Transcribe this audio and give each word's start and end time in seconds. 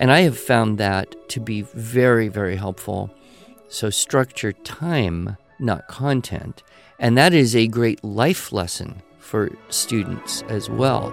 And 0.00 0.10
I 0.10 0.20
have 0.20 0.38
found 0.38 0.78
that 0.78 1.28
to 1.28 1.40
be 1.40 1.60
very, 1.60 2.28
very 2.28 2.56
helpful. 2.56 3.14
So 3.68 3.90
structure 3.90 4.52
time, 4.52 5.36
not 5.58 5.88
content. 5.88 6.62
And 6.98 7.18
that 7.18 7.34
is 7.34 7.54
a 7.54 7.68
great 7.68 8.02
life 8.02 8.50
lesson 8.50 9.02
for 9.18 9.50
students 9.68 10.42
as 10.48 10.70
well. 10.70 11.12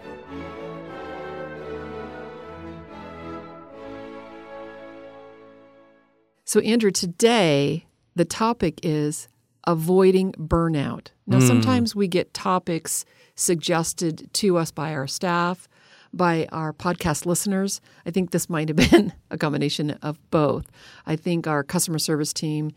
So, 6.51 6.59
Andrew, 6.59 6.91
today 6.91 7.85
the 8.13 8.25
topic 8.25 8.81
is 8.83 9.29
avoiding 9.65 10.33
burnout. 10.33 11.07
Now, 11.25 11.37
Mm. 11.37 11.47
sometimes 11.47 11.95
we 11.95 12.09
get 12.09 12.33
topics 12.33 13.05
suggested 13.35 14.27
to 14.33 14.57
us 14.57 14.69
by 14.69 14.91
our 14.93 15.07
staff, 15.07 15.69
by 16.11 16.49
our 16.51 16.73
podcast 16.73 17.25
listeners. 17.25 17.79
I 18.05 18.11
think 18.11 18.31
this 18.31 18.49
might 18.49 18.67
have 18.67 18.75
been 18.91 19.13
a 19.29 19.37
combination 19.37 19.91
of 20.01 20.19
both. 20.29 20.65
I 21.05 21.15
think 21.15 21.47
our 21.47 21.63
customer 21.63 21.99
service 21.99 22.33
team 22.33 22.71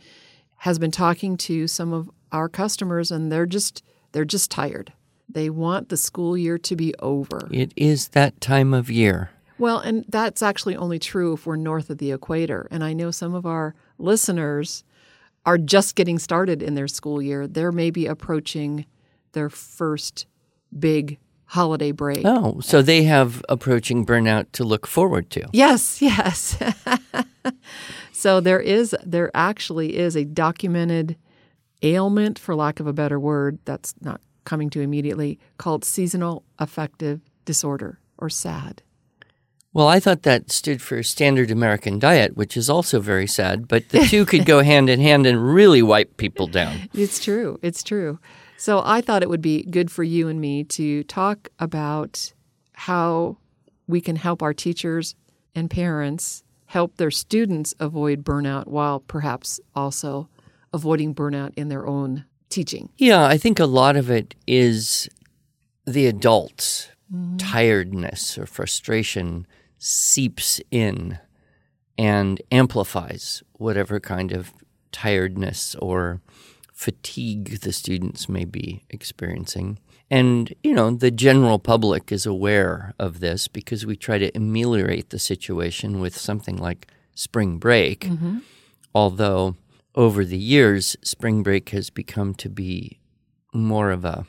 has 0.59 0.79
been 0.79 0.93
talking 0.93 1.37
to 1.39 1.67
some 1.67 1.93
of 1.93 2.09
our 2.31 2.49
customers 2.49 3.11
and 3.11 3.33
they're 3.33 3.45
just 3.45 3.83
they're 4.13 4.25
just 4.25 4.53
tired. 4.53 4.93
They 5.29 5.51
want 5.51 5.89
the 5.89 5.97
school 5.97 6.37
year 6.39 6.59
to 6.59 6.77
be 6.77 6.95
over. 7.01 7.49
It 7.51 7.73
is 7.75 8.11
that 8.11 8.41
time 8.41 8.73
of 8.73 8.89
year. 8.89 9.31
Well, 9.59 9.79
and 9.79 10.05
that's 10.09 10.43
actually 10.43 10.77
only 10.77 10.99
true 10.99 11.35
if 11.35 11.47
we're 11.47 11.57
north 11.57 11.91
of 11.91 11.99
the 11.99 12.13
equator. 12.13 12.67
And 12.71 12.83
I 12.83 12.93
know 12.93 13.11
some 13.11 13.35
of 13.35 13.47
our 13.47 13.75
listeners 13.99 14.85
are 15.47 15.59
just 15.59 15.95
getting 15.95 16.19
started 16.19 16.63
in 16.63 16.75
their 16.75 16.89
school 16.89 17.21
year. 17.21 17.47
They're 17.47 17.73
maybe 17.73 18.07
approaching 18.07 18.87
their 19.33 19.51
first 19.51 20.27
big 20.77 21.19
holiday 21.47 21.93
break. 21.93 22.23
Oh, 22.25 22.61
so 22.61 22.83
they 22.83 23.05
have 23.05 23.45
approaching 23.49 24.05
burnout 24.05 24.47
to 24.53 24.65
look 24.65 24.87
forward 24.87 25.31
to. 25.31 25.47
Yes, 25.53 26.01
yes. 26.03 26.59
so 28.13 28.41
there 28.41 28.61
is 28.61 28.97
there 29.05 29.31
actually 29.35 29.97
is 29.97 30.17
a 30.17 30.25
documented 30.25 31.17
ailment 31.83 32.39
for 32.39 32.55
lack 32.55 32.81
of 32.81 32.87
a 32.87 32.93
better 32.93 33.21
word 33.21 33.59
that's 33.65 33.95
not 34.01 34.21
coming 34.45 34.71
to 34.71 34.81
immediately 34.81 35.39
called 35.59 35.85
seasonal 35.85 36.45
affective 36.59 37.21
disorder 37.45 37.99
or 38.19 38.31
SAD. 38.31 38.83
Well, 39.75 39.89
I 39.89 39.99
thought 39.99 40.23
that 40.23 40.53
stood 40.53 40.81
for 40.81 41.03
standard 41.03 41.51
American 41.51 41.99
diet, 41.99 42.37
which 42.37 42.57
is 42.57 42.71
also 42.71 43.01
very 43.01 43.27
sad, 43.27 43.67
but 43.67 43.89
the 43.89 44.07
two 44.07 44.25
could 44.25 44.47
go 44.47 44.63
hand 44.63 44.89
in 44.89 45.01
hand 45.01 45.27
and 45.27 45.53
really 45.53 45.83
wipe 45.83 46.17
people 46.17 46.47
down. 46.47 46.89
It's 46.95 47.23
true. 47.23 47.59
It's 47.61 47.83
true. 47.83 48.21
So 48.57 48.83
I 48.85 49.01
thought 49.01 49.25
it 49.25 49.29
would 49.29 49.43
be 49.43 49.65
good 49.65 49.91
for 49.91 50.05
you 50.05 50.29
and 50.29 50.41
me 50.41 50.63
to 50.65 51.03
talk 51.05 51.49
about 51.59 52.33
how 52.75 53.37
we 53.89 54.01
can 54.01 54.15
help 54.15 54.43
our 54.43 54.55
teachers 54.55 55.17
and 55.57 55.69
parents 55.69 56.45
help 56.67 56.97
their 56.97 57.11
students 57.11 57.75
avoid 57.81 58.23
burnout 58.23 58.69
while 58.69 59.01
perhaps 59.01 59.59
also 59.75 60.29
avoiding 60.73 61.15
burnout 61.15 61.53
in 61.57 61.69
their 61.69 61.87
own 61.87 62.25
teaching. 62.49 62.91
Yeah, 62.97 63.25
I 63.25 63.39
think 63.39 63.59
a 63.59 63.67
lot 63.67 63.97
of 63.97 64.09
it 64.09 64.37
is 64.47 65.09
the 65.85 66.07
adults' 66.07 66.89
mm-hmm. 67.13 67.39
tiredness 67.39 68.39
or 68.39 68.47
frustration 68.47 69.47
seeps 69.85 70.63
in 70.71 71.19
and 71.99 72.41
amplifies 72.51 73.43
whatever 73.53 74.01
kind 74.01 74.33
of 74.33 74.55
tiredness 74.93 75.75
or 75.75 76.23
fatigue 76.73 77.61
the 77.61 77.73
students 77.73 78.27
may 78.27 78.47
be 78.47 78.83
experiencing. 78.89 79.79
And, 80.11 80.55
you 80.63 80.73
know, 80.73 80.91
the 80.91 81.11
general 81.11 81.59
public 81.59 82.11
is 82.11 82.25
aware 82.25 82.95
of 82.99 83.21
this 83.21 83.47
because 83.47 83.85
we 83.85 83.95
try 83.95 84.17
to 84.17 84.35
ameliorate 84.35 85.11
the 85.11 85.19
situation 85.19 86.01
with 86.01 86.17
something 86.17 86.57
like 86.57 86.89
spring 87.15 87.59
break. 87.59 88.01
Mm-hmm. 88.07 88.39
Although 88.95 89.57
over 89.95 90.25
the 90.25 90.39
years, 90.39 90.97
spring 91.03 91.43
break 91.43 91.69
has 91.71 91.91
become 91.91 92.35
to 92.37 92.49
be 92.49 93.01
more 93.53 93.91
of 93.91 94.05
a 94.05 94.27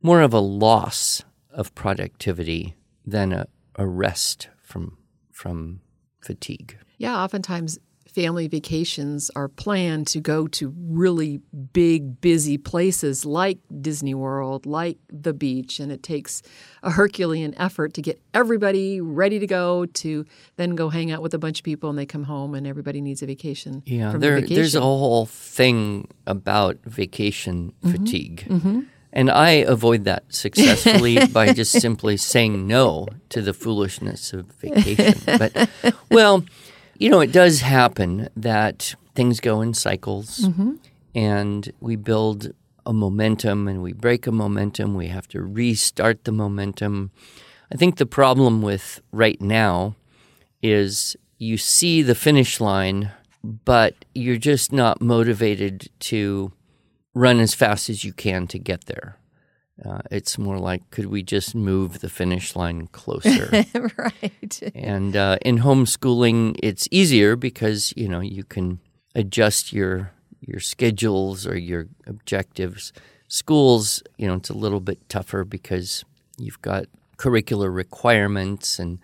more 0.00 0.22
of 0.22 0.32
a 0.32 0.40
loss 0.40 1.24
of 1.50 1.74
productivity 1.74 2.76
than 3.04 3.32
a, 3.32 3.46
a 3.74 3.86
rest 3.86 4.48
from 4.70 4.96
from 5.32 5.80
fatigue. 6.20 6.78
Yeah, 6.98 7.22
oftentimes 7.22 7.78
family 8.10 8.48
vacations 8.48 9.30
are 9.36 9.48
planned 9.48 10.06
to 10.08 10.20
go 10.20 10.46
to 10.48 10.74
really 10.76 11.40
big, 11.72 12.20
busy 12.20 12.58
places 12.58 13.24
like 13.24 13.58
Disney 13.80 14.14
World, 14.14 14.66
like 14.66 14.98
the 15.08 15.32
beach, 15.32 15.78
and 15.80 15.92
it 15.92 16.02
takes 16.02 16.42
a 16.82 16.90
Herculean 16.90 17.54
effort 17.56 17.94
to 17.94 18.02
get 18.02 18.20
everybody 18.34 19.00
ready 19.00 19.38
to 19.38 19.46
go 19.46 19.86
to 19.86 20.24
then 20.56 20.74
go 20.74 20.88
hang 20.88 21.10
out 21.10 21.22
with 21.22 21.34
a 21.34 21.38
bunch 21.38 21.60
of 21.60 21.64
people 21.64 21.88
and 21.90 21.98
they 21.98 22.06
come 22.06 22.24
home 22.24 22.54
and 22.54 22.66
everybody 22.66 23.00
needs 23.00 23.22
a 23.22 23.26
vacation. 23.26 23.82
Yeah, 23.86 24.12
from 24.12 24.20
there, 24.20 24.36
the 24.36 24.42
vacation. 24.42 24.56
there's 24.56 24.74
a 24.74 24.80
whole 24.80 25.26
thing 25.26 26.08
about 26.26 26.78
vacation 26.84 27.72
mm-hmm. 27.82 27.92
fatigue. 27.92 28.46
Mm-hmm. 28.48 28.80
And 29.12 29.30
I 29.30 29.50
avoid 29.50 30.04
that 30.04 30.32
successfully 30.32 31.26
by 31.32 31.52
just 31.52 31.72
simply 31.72 32.16
saying 32.16 32.66
no 32.66 33.08
to 33.30 33.42
the 33.42 33.52
foolishness 33.52 34.32
of 34.32 34.46
vacation. 34.46 35.20
But, 35.26 35.68
well, 36.10 36.44
you 36.98 37.10
know, 37.10 37.20
it 37.20 37.32
does 37.32 37.60
happen 37.60 38.28
that 38.36 38.94
things 39.14 39.40
go 39.40 39.60
in 39.62 39.74
cycles 39.74 40.38
mm-hmm. 40.40 40.74
and 41.14 41.72
we 41.80 41.96
build 41.96 42.52
a 42.86 42.92
momentum 42.92 43.68
and 43.68 43.82
we 43.82 43.92
break 43.92 44.26
a 44.26 44.32
momentum. 44.32 44.94
We 44.94 45.08
have 45.08 45.26
to 45.28 45.42
restart 45.42 46.24
the 46.24 46.32
momentum. 46.32 47.10
I 47.72 47.76
think 47.76 47.96
the 47.96 48.06
problem 48.06 48.62
with 48.62 49.00
right 49.12 49.40
now 49.40 49.96
is 50.62 51.16
you 51.38 51.56
see 51.56 52.02
the 52.02 52.14
finish 52.14 52.60
line, 52.60 53.10
but 53.42 53.94
you're 54.14 54.36
just 54.36 54.72
not 54.72 55.00
motivated 55.00 55.88
to 56.00 56.52
run 57.14 57.40
as 57.40 57.54
fast 57.54 57.90
as 57.90 58.04
you 58.04 58.12
can 58.12 58.46
to 58.48 58.58
get 58.58 58.86
there. 58.86 59.16
Uh, 59.84 60.00
it's 60.10 60.36
more 60.36 60.58
like, 60.58 60.90
could 60.90 61.06
we 61.06 61.22
just 61.22 61.54
move 61.54 62.00
the 62.00 62.08
finish 62.10 62.54
line 62.54 62.86
closer? 62.88 63.48
right. 63.96 64.72
and 64.74 65.16
uh, 65.16 65.38
in 65.42 65.58
homeschooling, 65.58 66.54
it's 66.62 66.86
easier 66.90 67.34
because 67.34 67.94
you 67.96 68.06
know 68.08 68.20
you 68.20 68.44
can 68.44 68.78
adjust 69.14 69.72
your 69.72 70.12
your 70.40 70.60
schedules 70.60 71.46
or 71.46 71.56
your 71.56 71.86
objectives. 72.06 72.92
Schools, 73.28 74.02
you 74.18 74.26
know, 74.26 74.34
it's 74.34 74.50
a 74.50 74.54
little 74.54 74.80
bit 74.80 75.08
tougher 75.08 75.44
because 75.44 76.04
you've 76.36 76.60
got 76.60 76.84
curricular 77.16 77.74
requirements, 77.74 78.78
and 78.78 78.98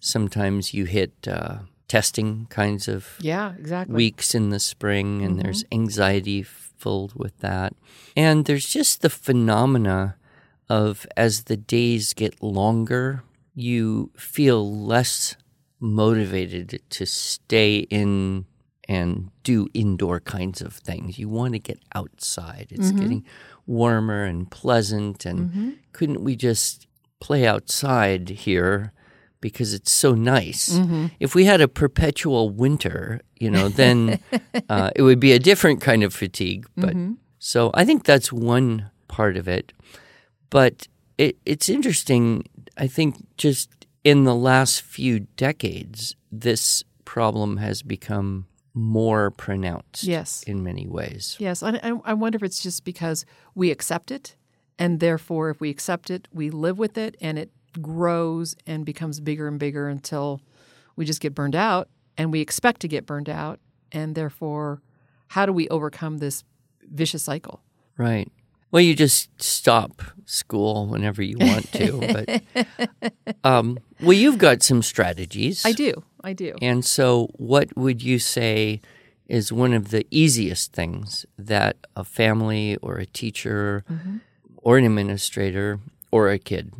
sometimes 0.00 0.72
you 0.72 0.84
hit 0.86 1.12
uh, 1.28 1.58
testing 1.88 2.46
kinds 2.48 2.88
of 2.88 3.16
Yeah, 3.20 3.52
exactly. 3.58 3.94
weeks 3.94 4.34
in 4.34 4.48
the 4.48 4.60
spring, 4.60 5.22
and 5.22 5.38
there's 5.38 5.62
anxiety 5.70 6.42
filled 6.82 7.14
with 7.14 7.38
that. 7.38 7.74
And 8.16 8.44
there's 8.44 8.68
just 8.68 9.02
the 9.02 9.10
phenomena 9.10 10.16
of 10.68 11.06
as 11.16 11.44
the 11.44 11.56
days 11.56 12.12
get 12.14 12.42
longer, 12.42 13.22
you 13.54 14.10
feel 14.16 14.84
less 14.84 15.36
motivated 15.78 16.80
to 16.90 17.06
stay 17.06 17.78
in 17.90 18.46
and 18.88 19.30
do 19.42 19.68
indoor 19.74 20.20
kinds 20.20 20.60
of 20.60 20.74
things. 20.74 21.18
You 21.18 21.28
want 21.28 21.52
to 21.52 21.58
get 21.58 21.78
outside. 21.94 22.68
It's 22.70 22.88
mm-hmm. 22.88 22.98
getting 22.98 23.24
warmer 23.66 24.24
and 24.24 24.50
pleasant. 24.50 25.24
And 25.24 25.50
mm-hmm. 25.50 25.70
couldn't 25.92 26.24
we 26.24 26.36
just 26.36 26.86
play 27.20 27.46
outside 27.46 28.28
here 28.28 28.92
because 29.42 29.74
it's 29.74 29.92
so 29.92 30.14
nice? 30.14 30.80
If 31.20 31.34
we 31.34 31.44
had 31.44 31.60
a 31.60 31.68
perpetual 31.68 32.48
winter, 32.48 33.20
you 33.38 33.50
know, 33.50 33.68
then 33.68 34.18
uh, 34.70 34.90
it 34.96 35.02
would 35.02 35.20
be 35.20 35.32
a 35.32 35.38
different 35.38 35.82
kind 35.82 36.02
of 36.02 36.14
fatigue. 36.14 36.66
But 36.74 36.96
so 37.38 37.70
I 37.74 37.84
think 37.84 38.04
that's 38.04 38.32
one 38.32 38.90
part 39.08 39.36
of 39.36 39.46
it. 39.46 39.74
But 40.48 40.88
it, 41.18 41.36
it's 41.44 41.68
interesting. 41.68 42.44
I 42.78 42.86
think 42.86 43.16
just 43.36 43.68
in 44.04 44.24
the 44.24 44.34
last 44.34 44.80
few 44.82 45.20
decades, 45.36 46.16
this 46.30 46.82
problem 47.04 47.58
has 47.58 47.82
become 47.82 48.46
more 48.74 49.30
pronounced 49.30 50.04
Yes. 50.04 50.42
in 50.44 50.62
many 50.62 50.86
ways. 50.86 51.36
Yes, 51.38 51.62
and 51.62 51.78
I, 51.82 51.92
I 52.10 52.14
wonder 52.14 52.36
if 52.36 52.42
it's 52.42 52.62
just 52.62 52.84
because 52.84 53.26
we 53.54 53.70
accept 53.70 54.10
it, 54.10 54.34
and 54.78 54.98
therefore, 54.98 55.50
if 55.50 55.60
we 55.60 55.68
accept 55.68 56.10
it, 56.10 56.26
we 56.32 56.48
live 56.48 56.78
with 56.78 56.96
it, 56.96 57.16
and 57.20 57.38
it 57.38 57.50
grows 57.80 58.54
and 58.66 58.84
becomes 58.84 59.20
bigger 59.20 59.48
and 59.48 59.58
bigger 59.58 59.88
until 59.88 60.40
we 60.96 61.04
just 61.04 61.20
get 61.20 61.34
burned 61.34 61.56
out, 61.56 61.88
and 62.18 62.30
we 62.32 62.40
expect 62.40 62.80
to 62.82 62.88
get 62.88 63.06
burned 63.06 63.28
out, 63.28 63.60
and 63.90 64.14
therefore, 64.14 64.82
how 65.28 65.46
do 65.46 65.52
we 65.52 65.68
overcome 65.68 66.18
this 66.18 66.44
vicious 66.90 67.22
cycle? 67.22 67.62
Right. 67.96 68.30
Well, 68.70 68.82
you 68.82 68.94
just 68.94 69.28
stop 69.42 70.02
school 70.24 70.86
whenever 70.86 71.22
you 71.22 71.36
want 71.38 71.70
to. 71.72 72.42
but 72.54 73.12
um, 73.44 73.78
well, 74.00 74.12
you've 74.12 74.38
got 74.38 74.62
some 74.62 74.82
strategies. 74.82 75.64
I 75.64 75.72
do, 75.72 76.02
I 76.24 76.32
do. 76.32 76.54
And 76.62 76.84
so, 76.84 77.28
what 77.34 77.74
would 77.76 78.02
you 78.02 78.18
say 78.18 78.80
is 79.28 79.52
one 79.52 79.72
of 79.72 79.90
the 79.90 80.06
easiest 80.10 80.72
things 80.72 81.24
that 81.38 81.76
a 81.96 82.04
family 82.04 82.76
or 82.82 82.96
a 82.96 83.06
teacher 83.06 83.84
Mm-hmm. 83.90 84.16
or 84.58 84.78
an 84.78 84.84
administrator 84.84 85.80
or 86.10 86.30
a 86.30 86.38
kid 86.38 86.72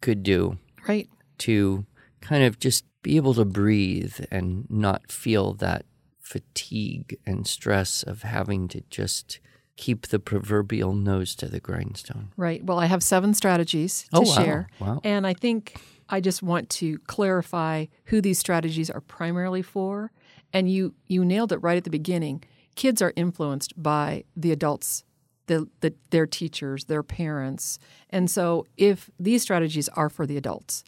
could 0.00 0.22
do 0.22 0.58
Right. 0.86 1.08
to 1.38 1.84
kind 2.20 2.42
of 2.44 2.58
just 2.58 2.84
be 3.02 3.16
able 3.16 3.34
to 3.34 3.44
breathe 3.44 4.20
and 4.30 4.68
not 4.70 5.10
feel 5.10 5.54
that 5.54 5.84
fatigue 6.20 7.16
and 7.26 7.46
stress 7.46 8.02
of 8.02 8.22
having 8.22 8.68
to 8.68 8.82
just 8.90 9.40
keep 9.76 10.08
the 10.08 10.18
proverbial 10.18 10.92
nose 10.92 11.34
to 11.36 11.46
the 11.46 11.60
grindstone? 11.60 12.30
Right. 12.36 12.62
Well, 12.64 12.78
I 12.78 12.86
have 12.86 13.02
seven 13.02 13.32
strategies 13.34 14.02
to 14.12 14.18
Oh, 14.18 14.20
wow. 14.22 14.34
share. 14.34 14.68
Wow. 14.80 15.00
And 15.04 15.26
I 15.26 15.34
think 15.34 15.80
I 16.08 16.20
just 16.20 16.42
want 16.42 16.68
to 16.70 16.98
clarify 17.00 17.86
who 18.06 18.20
these 18.20 18.38
strategies 18.38 18.90
are 18.90 19.00
primarily 19.00 19.62
for. 19.62 20.10
And 20.52 20.70
you 20.70 20.94
you 21.06 21.24
nailed 21.24 21.52
it 21.52 21.58
right 21.58 21.76
at 21.76 21.84
the 21.84 21.90
beginning. 21.90 22.42
Kids 22.74 23.00
are 23.02 23.12
influenced 23.16 23.80
by 23.80 24.24
the 24.36 24.50
adults, 24.52 25.04
the, 25.48 25.68
the 25.80 25.92
their 26.10 26.26
teachers, 26.26 26.84
their 26.84 27.02
parents. 27.02 27.78
And 28.10 28.30
so 28.30 28.66
if 28.76 29.10
these 29.18 29.42
strategies 29.42 29.88
are 29.90 30.08
for 30.08 30.26
the 30.26 30.36
adults, 30.36 30.84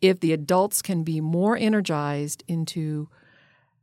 if 0.00 0.20
the 0.20 0.32
adults 0.32 0.82
can 0.82 1.02
be 1.04 1.20
more 1.20 1.56
energized 1.56 2.42
into 2.48 3.08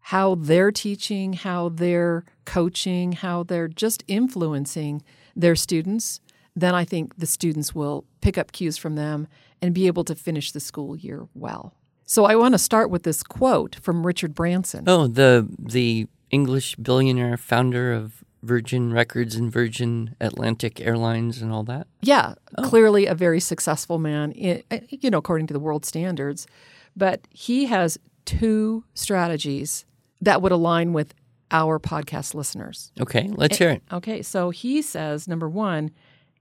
how 0.05 0.35
they're 0.35 0.71
teaching, 0.71 1.33
how 1.33 1.69
they're 1.69 2.25
coaching, 2.45 3.11
how 3.11 3.43
they're 3.43 3.67
just 3.67 4.03
influencing 4.07 5.03
their 5.35 5.55
students, 5.55 6.19
then 6.55 6.73
I 6.73 6.85
think 6.85 7.17
the 7.17 7.25
students 7.25 7.73
will 7.73 8.05
pick 8.19 8.37
up 8.37 8.51
cues 8.51 8.77
from 8.77 8.95
them 8.95 9.27
and 9.61 9.73
be 9.73 9.87
able 9.87 10.03
to 10.05 10.15
finish 10.15 10.51
the 10.51 10.59
school 10.59 10.95
year 10.95 11.27
well. 11.33 11.75
So 12.05 12.25
I 12.25 12.35
want 12.35 12.53
to 12.53 12.57
start 12.57 12.89
with 12.89 13.03
this 13.03 13.23
quote 13.23 13.75
from 13.75 14.05
Richard 14.05 14.35
Branson. 14.35 14.83
Oh, 14.87 15.07
the 15.07 15.47
the 15.57 16.07
English 16.29 16.75
billionaire 16.75 17.37
founder 17.37 17.93
of 17.93 18.23
Virgin 18.43 18.91
Records 18.91 19.35
and 19.35 19.51
Virgin 19.51 20.15
Atlantic 20.19 20.81
Airlines 20.81 21.41
and 21.41 21.51
all 21.51 21.63
that. 21.63 21.87
Yeah, 22.01 22.35
oh. 22.57 22.63
clearly 22.63 23.05
a 23.05 23.15
very 23.15 23.39
successful 23.39 23.99
man, 23.99 24.33
you 24.35 25.09
know, 25.09 25.19
according 25.19 25.47
to 25.47 25.53
the 25.53 25.59
world 25.59 25.85
standards. 25.85 26.47
But 26.95 27.27
he 27.29 27.65
has 27.65 27.97
two 28.25 28.83
strategies 28.93 29.85
that 30.21 30.41
would 30.41 30.51
align 30.51 30.93
with 30.93 31.13
our 31.51 31.79
podcast 31.79 32.33
listeners. 32.33 32.91
Okay, 32.99 33.29
let's 33.33 33.57
hear 33.57 33.69
it. 33.69 33.83
Okay, 33.91 34.21
so 34.21 34.49
he 34.49 34.81
says 34.81 35.27
number 35.27 35.49
one, 35.49 35.91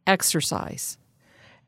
exercise. 0.06 0.98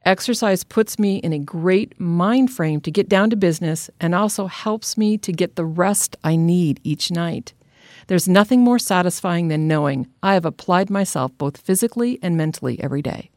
Exercise 0.05 0.65
puts 0.65 0.99
me 0.99 1.17
in 1.19 1.33
a 1.33 1.39
great 1.39 1.99
mind 2.01 2.51
frame 2.51 2.81
to 2.81 2.91
get 2.91 3.09
down 3.09 3.31
to 3.31 3.37
business 3.37 3.89
and 4.01 4.15
also 4.15 4.47
helps 4.47 4.97
me 4.97 5.17
to 5.19 5.33
get 5.33 5.55
the 5.55 5.65
rest 5.65 6.17
I 6.25 6.35
need 6.37 6.81
each 6.83 7.11
night. 7.11 7.53
There's 8.07 8.29
nothing 8.29 8.61
more 8.61 8.79
satisfying 8.79 9.49
than 9.49 9.69
knowing 9.69 10.09
I 10.23 10.35
have 10.35 10.45
applied 10.45 10.91
myself 10.91 11.37
both 11.39 11.57
physically 11.57 12.19
and 12.23 12.37
mentally 12.37 12.83
every 12.83 13.03
day. 13.03 13.31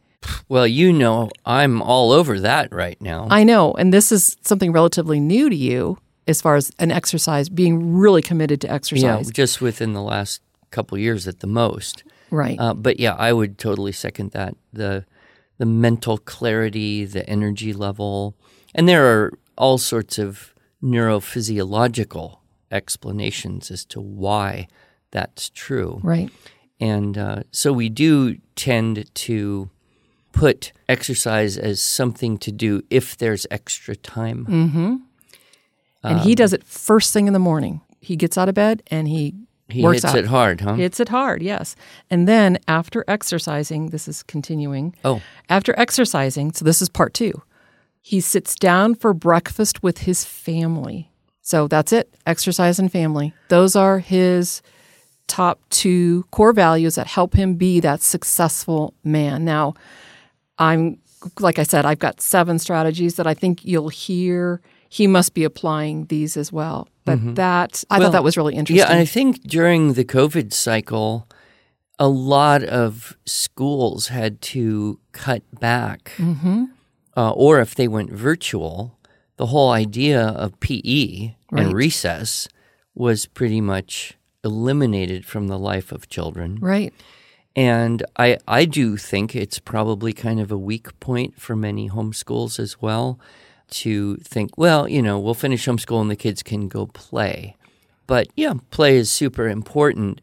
Well, 0.50 0.65
you 0.65 0.91
know, 0.91 1.29
I'm 1.45 1.81
all 1.81 2.12
over 2.12 2.39
that 2.39 2.73
right 2.73 3.00
now. 3.01 3.27
I 3.29 3.44
know, 3.44 3.73
and 3.73 3.94
this 3.94 4.12
is 4.12 4.38
something 4.41 4.71
relatively 4.71 5.19
new 5.19 5.50
to 5.50 5.56
you 5.56 5.97
as 6.27 6.41
far 6.41 6.56
as 6.56 6.71
an 6.79 6.91
exercise, 6.91 7.50
being 7.50 7.95
really 7.95 8.21
committed 8.21 8.62
to 8.62 8.71
exercise. 8.71 9.27
yeah, 9.27 9.31
just 9.31 9.62
within 9.62 9.94
the 9.94 10.01
last 10.01 10.41
couple 10.71 10.97
years 10.97 11.27
at 11.27 11.39
the 11.39 11.47
most. 11.47 12.03
Right. 12.31 12.59
Uh, 12.59 12.73
but 12.73 13.00
yeah, 13.00 13.13
I 13.13 13.33
would 13.33 13.57
totally 13.57 13.91
second 13.91 14.31
that. 14.31 14.56
The 14.73 15.06
the 15.57 15.65
mental 15.65 16.17
clarity, 16.17 17.06
the 17.06 17.27
energy 17.29 17.71
level, 17.71 18.35
and 18.73 18.89
there 18.89 19.06
are 19.06 19.31
all 19.57 19.77
sorts 19.77 20.19
of 20.19 20.53
neurophysiological 20.83 22.39
explanations 22.71 23.71
as 23.71 23.85
to 23.85 24.01
why 24.01 24.67
that's 25.12 25.50
true. 25.50 26.00
right. 26.03 26.29
And 26.79 27.17
uh, 27.17 27.44
so 27.51 27.71
we 27.71 27.88
do 27.88 28.38
tend 28.57 29.09
to 29.15 29.69
put 30.33 30.73
exercise 30.89 31.57
as 31.57 31.79
something 31.81 32.38
to 32.39 32.51
do 32.51 32.81
if 32.89 33.15
there's 33.15 33.47
extra 33.50 33.95
time. 33.95 34.45
Mm. 34.45 35.01
And 36.03 36.19
he 36.19 36.35
does 36.35 36.51
it 36.51 36.63
first 36.65 37.13
thing 37.13 37.27
in 37.27 37.33
the 37.33 37.39
morning. 37.39 37.79
He 38.01 38.15
gets 38.17 38.38
out 38.38 38.50
of 38.50 38.56
bed 38.56 38.83
and 38.91 39.07
he, 39.07 39.33
He 39.69 39.81
works 39.83 40.03
hits 40.03 40.06
out. 40.13 40.17
it 40.17 40.25
hard, 40.25 40.62
huh? 40.62 40.73
Hits 40.75 41.00
it 41.00 41.09
hard, 41.09 41.41
yes. 41.41 41.75
And 42.12 42.27
then 42.27 42.59
after 42.67 43.06
exercising, 43.07 43.89
this 43.91 44.07
is 44.09 44.21
continuing. 44.21 44.94
oh, 45.06 45.21
After 45.50 45.73
exercising, 45.79 46.51
so 46.51 46.65
this 46.65 46.81
is 46.81 46.89
part 46.89 47.13
two, 47.13 47.41
he 48.01 48.19
sits 48.19 48.53
down 48.53 48.94
for 48.95 49.13
breakfast 49.13 49.81
with 49.81 50.00
his 50.00 50.25
family. 50.25 51.09
So 51.45 51.68
that's 51.68 51.94
it 51.94 52.12
exercise 52.25 52.80
and 52.80 52.92
family. 52.92 53.31
Those 53.50 53.75
are 53.75 54.00
his 54.00 54.62
top 55.27 55.59
two 55.69 56.24
core 56.31 56.53
values 56.53 56.95
that 56.95 57.06
help 57.07 57.36
him 57.36 57.53
be 57.56 57.80
that 57.81 58.01
successful 58.01 58.94
man. 59.03 59.45
Now, 59.45 59.75
I'm, 60.57 60.97
like 61.39 61.59
I 61.59 61.63
said, 61.63 61.86
I've 61.86 62.00
got 62.00 62.19
seven 62.19 62.57
strategies 62.59 63.15
that 63.15 63.27
I 63.27 63.33
think 63.36 63.63
you'll 63.63 63.89
hear. 63.89 64.59
He 64.89 65.06
must 65.07 65.33
be 65.36 65.44
applying 65.44 66.06
these 66.07 66.36
as 66.36 66.51
well. 66.51 66.88
But 67.06 67.36
that, 67.36 67.83
I 67.91 68.00
Well, 68.00 68.07
thought 68.07 68.13
that 68.13 68.24
was 68.24 68.38
really 68.38 68.56
interesting. 68.56 68.77
Yeah, 68.88 68.91
and 68.91 69.00
I 69.00 69.06
think 69.06 69.41
during 69.44 69.94
the 69.94 70.03
COVID 70.06 70.51
cycle, 70.53 71.27
a 72.00 72.07
lot 72.07 72.63
of 72.63 73.15
schools 73.25 74.07
had 74.07 74.41
to 74.53 75.00
cut 75.12 75.44
back, 75.59 76.12
Mm-hmm. 76.18 76.65
uh, 77.15 77.31
or 77.31 77.59
if 77.59 77.75
they 77.75 77.88
went 77.88 78.12
virtual, 78.12 78.98
the 79.37 79.47
whole 79.47 79.71
idea 79.71 80.21
of 80.21 80.59
PE 80.59 81.33
Right. 81.51 81.63
and 81.65 81.73
recess 81.73 82.47
was 82.93 83.25
pretty 83.25 83.61
much 83.61 84.13
eliminated 84.43 85.25
from 85.25 85.47
the 85.47 85.59
life 85.59 85.91
of 85.91 86.07
children. 86.09 86.57
right. 86.61 86.93
And 87.57 88.03
I, 88.17 88.38
I 88.48 88.65
do 88.65 88.98
think 88.98 89.33
it's 89.33 89.60
probably 89.60 90.12
kind 90.12 90.41
of 90.41 90.51
a 90.51 90.57
weak 90.57 91.00
point 91.00 91.39
for 91.39 91.55
many 91.55 91.89
homeschools 91.89 92.60
as 92.60 92.81
well 92.81 93.17
to 93.69 94.17
think, 94.17 94.57
well, 94.57 94.89
you 94.89 95.01
know, 95.01 95.17
we'll 95.17 95.33
finish 95.33 95.65
homeschool 95.65 96.01
and 96.01 96.12
the 96.12 96.17
kids 96.17 96.43
can 96.43 96.67
go 96.67 96.86
play. 96.88 97.55
But 98.07 98.27
yeah, 98.36 98.55
play 98.71 98.98
is 98.98 99.10
super 99.10 99.48
important. 99.48 100.19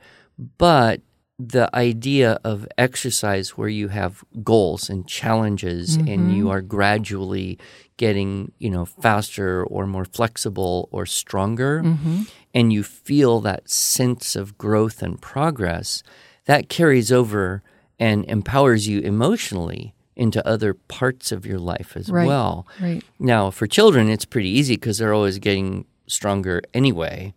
But 0.59 1.01
the 1.39 1.75
idea 1.75 2.39
of 2.45 2.69
exercise 2.79 3.51
where 3.51 3.69
you 3.69 3.89
have 3.89 4.23
goals 4.45 4.89
and 4.89 5.07
challenges 5.09 5.97
and 5.97 6.37
you 6.37 6.45
mm-hmm. 6.45 6.51
are 6.51 6.61
gradually 6.61 7.59
getting, 7.97 8.53
you 8.59 8.71
know, 8.71 8.85
faster 8.85 9.65
or 9.65 9.87
more 9.87 10.05
flexible 10.05 10.89
or 10.93 11.07
stronger 11.07 11.83
mm-hmm. 11.83 12.23
and 12.55 12.73
you 12.73 12.83
feel 12.83 13.41
that 13.41 13.69
sense 13.69 14.37
of 14.37 14.57
growth 14.59 15.03
and 15.03 15.21
progress, 15.21 16.03
that 16.45 16.69
carries 16.69 17.11
over 17.11 17.63
and 17.99 18.25
empowers 18.27 18.87
you 18.87 19.01
emotionally 19.01 19.95
into 20.15 20.47
other 20.47 20.75
parts 20.75 21.33
of 21.33 21.47
your 21.47 21.59
life 21.59 21.97
as 21.97 22.09
Right. 22.11 22.27
well. 22.27 22.67
Right. 22.81 23.03
Now, 23.19 23.51
for 23.51 23.67
children, 23.67 24.09
it's 24.09 24.25
pretty 24.25 24.49
easy 24.49 24.75
because 24.75 24.99
they're 24.99 25.15
always 25.15 25.39
getting 25.39 25.87
stronger 26.07 26.63
anyway. 26.75 27.33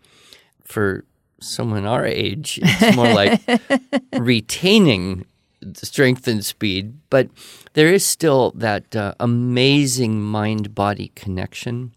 For 0.64 1.06
someone 1.40 1.86
our 1.86 2.06
age, 2.06 2.60
it's 2.62 2.96
more 2.96 3.14
like 3.14 3.42
retaining 4.14 5.26
strength 5.74 6.28
and 6.28 6.46
speed, 6.46 6.94
but 7.10 7.30
there 7.74 7.88
is 7.88 8.06
still 8.06 8.52
that 8.56 8.96
uh, 8.96 9.14
amazing 9.20 10.22
mind 10.22 10.76
body 10.76 11.12
connection. 11.16 11.92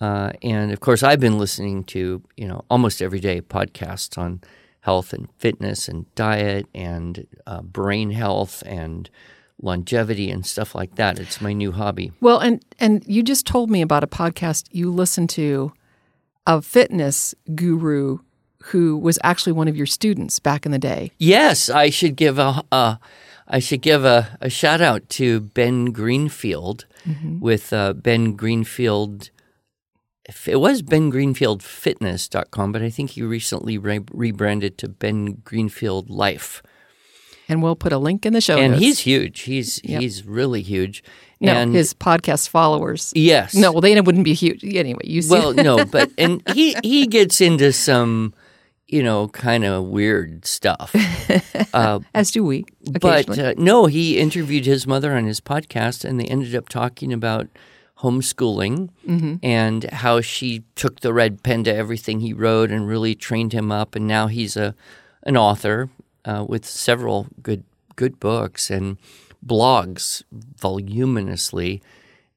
Uh, 0.00 0.32
and 0.42 0.72
of 0.72 0.80
course, 0.80 1.02
I've 1.02 1.20
been 1.20 1.38
listening 1.38 1.84
to 1.84 2.22
you 2.36 2.48
know 2.48 2.64
almost 2.68 3.00
every 3.00 3.20
day 3.20 3.40
podcasts 3.40 4.18
on 4.18 4.40
health 4.80 5.12
and 5.12 5.28
fitness 5.38 5.88
and 5.88 6.12
diet 6.16 6.66
and 6.74 7.26
uh, 7.46 7.62
brain 7.62 8.10
health 8.10 8.64
and 8.66 9.08
longevity 9.60 10.28
and 10.28 10.44
stuff 10.44 10.74
like 10.74 10.96
that. 10.96 11.20
It's 11.20 11.40
my 11.40 11.52
new 11.52 11.70
hobby. 11.70 12.12
Well, 12.20 12.40
and 12.40 12.64
and 12.80 13.04
you 13.06 13.22
just 13.22 13.46
told 13.46 13.70
me 13.70 13.80
about 13.80 14.02
a 14.02 14.08
podcast 14.08 14.66
you 14.72 14.90
listen 14.90 15.28
to 15.28 15.72
of 16.46 16.66
fitness 16.66 17.34
guru 17.54 18.18
who 18.66 18.96
was 18.96 19.18
actually 19.24 19.52
one 19.52 19.68
of 19.68 19.76
your 19.76 19.86
students 19.86 20.38
back 20.38 20.64
in 20.66 20.72
the 20.72 20.78
day. 20.78 21.10
Yes, 21.18 21.68
I 21.70 21.90
should 21.90 22.16
give 22.16 22.38
a 22.38 22.62
uh, 22.72 22.96
should 23.58 23.82
give 23.82 24.04
a, 24.04 24.38
a 24.40 24.48
shout 24.48 24.80
out 24.80 25.08
to 25.10 25.40
Ben 25.40 25.86
Greenfield 25.86 26.86
with 27.40 27.72
uh, 27.72 27.92
Ben 27.94 28.34
Greenfield 28.36 29.30
it 30.46 30.60
was 30.60 30.82
Ben 30.82 31.10
Greenfield 31.10 31.62
Fitness.com, 31.62 32.70
but 32.72 32.80
I 32.80 32.90
think 32.90 33.10
he 33.10 33.22
recently 33.22 33.76
re- 33.76 34.04
rebranded 34.12 34.78
to 34.78 34.88
Ben 34.88 35.42
Greenfield 35.44 36.08
Life. 36.08 36.62
And 37.48 37.60
we'll 37.62 37.74
put 37.76 37.92
a 37.92 37.98
link 37.98 38.24
in 38.24 38.32
the 38.32 38.40
show 38.40 38.56
And 38.56 38.72
notes. 38.74 38.82
he's 38.84 38.98
huge. 39.00 39.40
He's 39.40 39.80
Yep. 39.82 40.00
he's 40.00 40.24
really 40.24 40.62
huge. 40.62 41.02
no, 41.40 41.52
and 41.52 41.74
his 41.74 41.92
podcast 41.92 42.48
followers. 42.48 43.12
yes. 43.16 43.52
No, 43.54 43.72
well, 43.72 43.80
they 43.80 44.00
wouldn't 44.00 44.24
be 44.24 44.32
huge. 44.32 44.62
Anyway, 44.64 45.00
you 45.04 45.22
see. 45.22 45.30
Well, 45.30 45.52
no, 45.52 45.84
but 45.84 46.10
and 46.16 46.40
he 46.54 46.76
he 46.84 47.06
gets 47.08 47.40
into 47.40 47.72
some, 47.72 48.32
you 48.92 49.02
know, 49.02 49.28
kind 49.28 49.64
of 49.64 49.84
weird 49.84 50.44
stuff. 50.46 50.94
Uh, 51.74 52.00
as 52.12 52.30
do 52.30 52.44
we. 52.44 52.66
but 53.00 53.38
uh, 53.38 53.54
no, 53.56 53.86
he 53.86 54.18
interviewed 54.18 54.66
his 54.66 54.86
mother 54.86 55.16
on 55.16 55.24
his 55.24 55.40
podcast, 55.40 56.04
and 56.04 56.20
they 56.20 56.24
ended 56.26 56.54
up 56.54 56.68
talking 56.68 57.14
about 57.14 57.48
homeschooling 58.00 58.90
Mm-hmm. 59.08 59.36
and 59.42 59.84
how 59.90 60.20
she 60.20 60.64
took 60.74 61.00
the 61.00 61.14
red 61.14 61.42
pen 61.42 61.64
to 61.64 61.74
everything 61.74 62.20
he 62.20 62.34
wrote 62.34 62.70
and 62.70 62.86
really 62.86 63.14
trained 63.14 63.54
him 63.54 63.72
up, 63.72 63.94
and 63.94 64.06
now 64.06 64.26
he's 64.26 64.54
a 64.56 64.74
an 65.22 65.36
author 65.36 65.88
uh, 66.26 66.44
with 66.46 66.66
several 66.66 67.26
good 67.42 67.64
good 67.96 68.20
books 68.20 68.70
and 68.70 68.98
blogs 69.46 70.22
voluminously, 70.60 71.80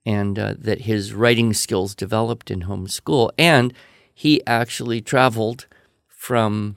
and 0.06 0.40
uh, 0.40 0.54
that 0.58 0.82
his 0.82 1.14
writing 1.14 1.54
skills 1.54 1.94
developed 1.96 2.50
in 2.50 2.62
homeschool, 2.64 3.32
and 3.38 3.74
he 4.14 4.42
actually 4.48 5.02
traveled 5.02 5.66
from 6.26 6.76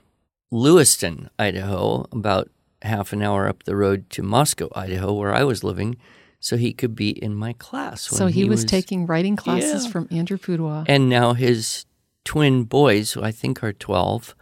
Lewiston, 0.51 1.31
Idaho, 1.39 2.07
about 2.13 2.51
half 2.83 3.15
an 3.15 3.23
hour 3.23 3.49
up 3.49 3.63
the 3.63 3.75
road 3.75 4.11
to 4.11 4.23
Moscow, 4.23 4.69
Idaho, 4.77 5.15
where 5.15 5.35
I 5.35 5.43
was 5.43 5.65
living, 5.65 5.97
so 6.39 6.59
he 6.59 6.75
could 6.75 6.95
be 6.95 7.11
in 7.11 7.35
my 7.35 7.55
class. 7.55 8.11
When 8.11 8.19
so 8.19 8.27
he, 8.27 8.45
was, 8.45 8.63
taking 8.67 9.07
writing 9.07 9.37
classes 9.37 9.87
Yeah. 9.87 9.91
from 9.91 10.07
Andrew 10.11 10.37
Pudewa. 10.37 10.85
and 10.87 11.09
now 11.09 11.33
his 11.33 11.87
twin 12.25 12.65
boys, 12.65 13.13
who 13.13 13.23
I 13.23 13.33
think 13.33 13.65
are 13.65 13.73
twelve, 13.73 14.35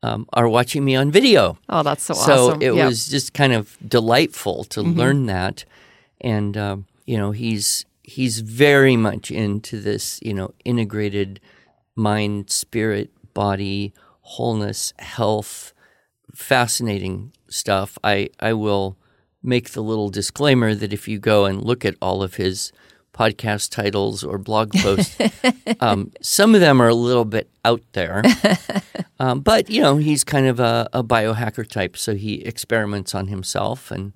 um, 0.00 0.26
are 0.32 0.48
watching 0.48 0.84
me 0.84 0.94
on 0.94 1.10
video. 1.10 1.58
oh, 1.68 1.82
that's 1.82 2.04
so, 2.04 2.14
So 2.14 2.20
awesome. 2.20 2.60
So 2.60 2.66
it 2.68 2.74
Yeah. 2.76 2.86
was 2.86 3.08
just 3.08 3.34
kind 3.34 3.52
of 3.52 3.76
delightful 3.86 4.62
to 4.74 4.80
Mm-hmm. 4.80 4.98
learn 5.00 5.26
that, 5.26 5.64
and 6.20 6.56
um, 6.56 6.86
you 7.04 7.16
know 7.18 7.32
he's 7.32 7.84
he's 8.04 8.38
very 8.40 8.96
much 8.96 9.32
into 9.32 9.80
this 9.80 10.20
you 10.22 10.34
know 10.34 10.54
integrated 10.64 11.40
mind, 11.96 12.48
spirit, 12.50 13.10
body, 13.34 13.92
wholeness, 14.22 14.92
health, 14.98 15.72
fascinating 16.34 17.32
stuff. 17.48 17.98
I 18.02 18.30
I 18.40 18.52
will 18.54 18.96
make 19.42 19.70
the 19.70 19.82
little 19.82 20.08
disclaimer 20.08 20.74
that 20.74 20.92
if 20.92 21.08
you 21.08 21.18
go 21.18 21.44
and 21.46 21.62
look 21.62 21.84
at 21.84 21.96
all 22.00 22.22
of 22.22 22.34
his 22.36 22.72
podcast 23.12 23.70
titles 23.70 24.24
or 24.24 24.38
blog 24.38 24.72
posts, 24.76 25.18
um, 25.80 26.12
some 26.22 26.54
of 26.54 26.60
them 26.60 26.80
are 26.80 26.88
a 26.88 26.94
little 26.94 27.24
bit 27.24 27.48
out 27.64 27.82
there. 27.92 28.22
Um, 29.20 29.38
but 29.38 29.70
you 29.70 29.80
know, 29.80 29.98
he's 29.98 30.24
kind 30.24 30.48
of 30.48 30.58
a, 30.58 30.88
a 30.92 31.04
biohacker 31.04 31.64
type, 31.68 31.96
so 31.96 32.16
he 32.16 32.42
experiments 32.42 33.14
on 33.14 33.28
himself 33.28 33.92
and, 33.92 34.12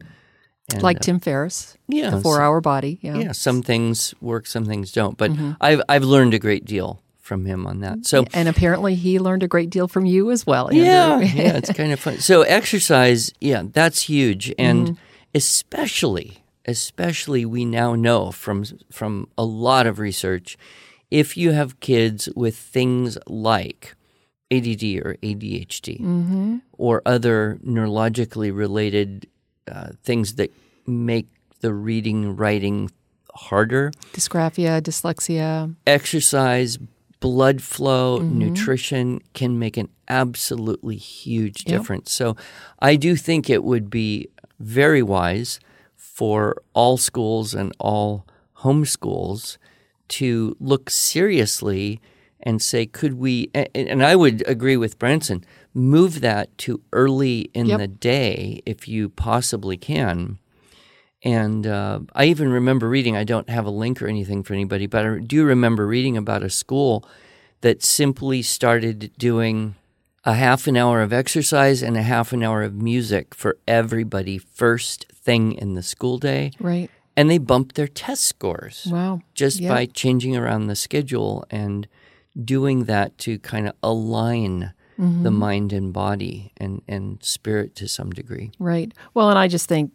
and 0.72 0.82
like 0.82 0.96
uh, 0.96 1.00
Tim 1.00 1.20
Ferriss, 1.20 1.76
yeah, 1.86 2.10
the 2.10 2.20
four 2.20 2.40
hour 2.42 2.60
body. 2.60 2.98
Yeah. 3.02 3.14
yeah, 3.16 3.30
some 3.32 3.62
things 3.62 4.14
work, 4.20 4.48
some 4.48 4.64
things 4.64 4.90
don't. 4.90 5.16
But 5.16 5.30
Mm-hmm. 5.30 5.52
I've 5.60 5.80
I've 5.88 6.02
learned 6.02 6.34
a 6.34 6.40
great 6.40 6.64
deal 6.64 7.00
from 7.26 7.44
him 7.44 7.66
on 7.66 7.80
that. 7.80 8.06
So 8.06 8.24
And 8.32 8.48
apparently 8.48 8.94
he 8.94 9.18
learned 9.18 9.42
a 9.42 9.48
great 9.48 9.68
deal 9.68 9.88
from 9.88 10.06
you 10.06 10.30
as 10.30 10.46
well, 10.46 10.68
Andrew. 10.68 10.84
yeah, 10.84 11.18
yeah, 11.42 11.56
it's 11.58 11.72
kind 11.72 11.92
of 11.92 11.98
fun. 12.00 12.18
So 12.20 12.42
exercise, 12.42 13.32
yeah, 13.40 13.62
that's 13.78 14.02
huge, 14.02 14.54
and 14.58 14.86
Mm-hmm. 14.86 14.94
especially, 15.34 16.38
especially 16.66 17.44
we 17.44 17.64
now 17.64 17.94
know 17.94 18.30
from 18.32 18.64
from 18.90 19.28
a 19.36 19.44
lot 19.44 19.86
of 19.86 19.98
research, 19.98 20.56
if 21.10 21.36
you 21.36 21.52
have 21.52 21.80
kids 21.80 22.28
with 22.36 22.56
things 22.56 23.18
like 23.26 23.94
ADD 24.50 24.84
or 25.04 25.16
ADHD 25.22 26.00
Mm-hmm. 26.00 26.56
or 26.78 27.02
other 27.04 27.58
neurologically 27.64 28.54
related 28.56 29.26
uh, 29.70 29.88
things 30.04 30.34
that 30.36 30.50
make 30.86 31.26
the 31.60 31.72
reading 31.72 32.36
writing 32.36 32.90
harder, 33.34 33.90
Dysgraphia, 34.12 34.80
dyslexia. 34.80 35.74
exercise, 35.86 36.78
blood 37.20 37.62
flow, 37.62 38.20
Mm-hmm. 38.20 38.38
nutrition 38.38 39.20
can 39.34 39.58
make 39.58 39.76
an 39.76 39.88
absolutely 40.08 40.96
huge 40.96 41.64
Yep. 41.66 41.72
difference. 41.72 42.12
So 42.12 42.36
I 42.80 42.96
do 42.96 43.16
think 43.16 43.48
it 43.50 43.64
would 43.64 43.90
be 43.90 44.28
very 44.60 45.02
wise 45.02 45.58
for 45.96 46.56
all 46.74 46.96
schools 46.96 47.54
and 47.54 47.72
all 47.78 48.26
homeschools 48.58 49.58
to 50.08 50.56
look 50.60 50.88
seriously 50.90 52.00
and 52.40 52.62
say, 52.62 52.86
could 52.86 53.14
we, 53.14 53.50
and 53.74 54.02
I 54.04 54.14
would 54.14 54.46
agree 54.46 54.76
with 54.76 54.98
Branson, 54.98 55.44
move 55.74 56.20
that 56.20 56.56
to 56.58 56.80
early 56.92 57.50
in 57.54 57.66
Yep. 57.66 57.78
the 57.80 57.88
day 57.88 58.62
if 58.64 58.86
you 58.86 59.08
possibly 59.08 59.76
can. 59.76 60.38
And 61.26 61.66
uh, 61.66 62.00
I 62.14 62.26
even 62.26 62.50
remember 62.52 62.88
reading, 62.88 63.16
I 63.16 63.24
don't 63.24 63.50
have 63.50 63.66
a 63.66 63.70
link 63.70 64.00
or 64.00 64.06
anything 64.06 64.44
for 64.44 64.54
anybody, 64.54 64.86
but 64.86 65.04
I 65.04 65.18
do 65.18 65.44
remember 65.44 65.84
reading 65.86 66.16
about 66.16 66.44
a 66.44 66.50
school 66.50 67.04
that 67.62 67.82
simply 67.82 68.42
started 68.42 69.10
doing 69.18 69.74
a 70.24 70.34
half 70.34 70.68
an 70.68 70.76
hour 70.76 71.02
of 71.02 71.12
exercise 71.12 71.82
and 71.82 71.96
a 71.96 72.02
half 72.02 72.32
an 72.32 72.44
hour 72.44 72.62
of 72.62 72.74
music 72.74 73.34
for 73.34 73.58
everybody 73.66 74.38
first 74.38 75.06
thing 75.12 75.52
in 75.52 75.74
the 75.74 75.82
school 75.82 76.18
day. 76.18 76.52
Right. 76.60 76.90
And 77.16 77.28
they 77.28 77.38
bumped 77.38 77.74
their 77.74 77.88
test 77.88 78.24
scores 78.24 78.86
Wow. 78.88 79.20
just 79.34 79.58
Yeah. 79.58 79.70
by 79.70 79.86
changing 79.86 80.36
around 80.36 80.68
the 80.68 80.76
schedule 80.76 81.44
and 81.50 81.88
doing 82.40 82.84
that 82.84 83.18
to 83.18 83.40
kind 83.40 83.66
of 83.68 83.74
align 83.82 84.72
Mm-hmm. 84.98 85.24
the 85.24 85.30
mind 85.30 85.74
and 85.74 85.92
body 85.92 86.52
and, 86.56 86.80
and 86.88 87.18
spirit 87.22 87.74
to 87.74 87.86
some 87.86 88.12
degree. 88.12 88.50
Right. 88.58 88.94
Well, 89.12 89.28
and 89.28 89.38
I 89.38 89.46
just 89.46 89.68
think, 89.68 89.92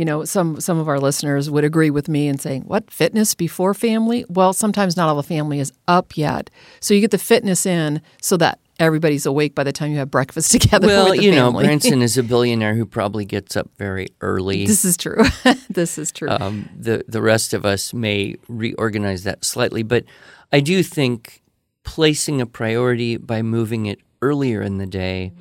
you 0.00 0.06
know, 0.06 0.24
some 0.24 0.58
some 0.62 0.78
of 0.78 0.88
our 0.88 0.98
listeners 0.98 1.50
would 1.50 1.62
agree 1.62 1.90
with 1.90 2.08
me 2.08 2.26
in 2.26 2.38
saying, 2.38 2.62
"What 2.62 2.90
fitness 2.90 3.34
before 3.34 3.74
family?" 3.74 4.24
Well, 4.30 4.54
sometimes 4.54 4.96
not 4.96 5.10
all 5.10 5.16
the 5.16 5.22
family 5.22 5.60
is 5.60 5.74
up 5.86 6.16
yet, 6.16 6.48
so 6.80 6.94
you 6.94 7.02
get 7.02 7.10
the 7.10 7.18
fitness 7.18 7.66
in 7.66 8.00
so 8.22 8.38
that 8.38 8.60
everybody's 8.78 9.26
awake 9.26 9.54
by 9.54 9.62
the 9.62 9.72
time 9.72 9.90
you 9.92 9.98
have 9.98 10.10
breakfast 10.10 10.52
together. 10.58 10.86
Well, 10.86 11.10
with 11.10 11.18
the 11.18 11.24
you 11.24 11.32
know, 11.32 11.48
family. 11.48 11.66
Branson 11.66 12.00
is 12.00 12.16
a 12.16 12.22
billionaire 12.32 12.74
who 12.76 12.86
probably 12.86 13.26
gets 13.26 13.58
up 13.58 13.68
very 13.76 14.08
early. 14.22 14.66
this 14.66 14.86
is 14.86 14.96
true. 14.96 15.22
this 15.68 15.98
is 15.98 16.10
true. 16.10 16.30
Um, 16.30 16.70
the 16.74 17.04
the 17.06 17.20
rest 17.20 17.52
of 17.52 17.66
us 17.66 17.92
may 17.92 18.36
reorganize 18.48 19.24
that 19.24 19.44
slightly, 19.44 19.82
but 19.82 20.04
I 20.50 20.60
do 20.60 20.82
think 20.82 21.42
placing 21.84 22.40
a 22.40 22.46
priority 22.46 23.18
by 23.18 23.42
moving 23.42 23.84
it 23.84 24.00
earlier 24.22 24.62
in 24.62 24.78
the 24.78 24.86
day 24.86 25.32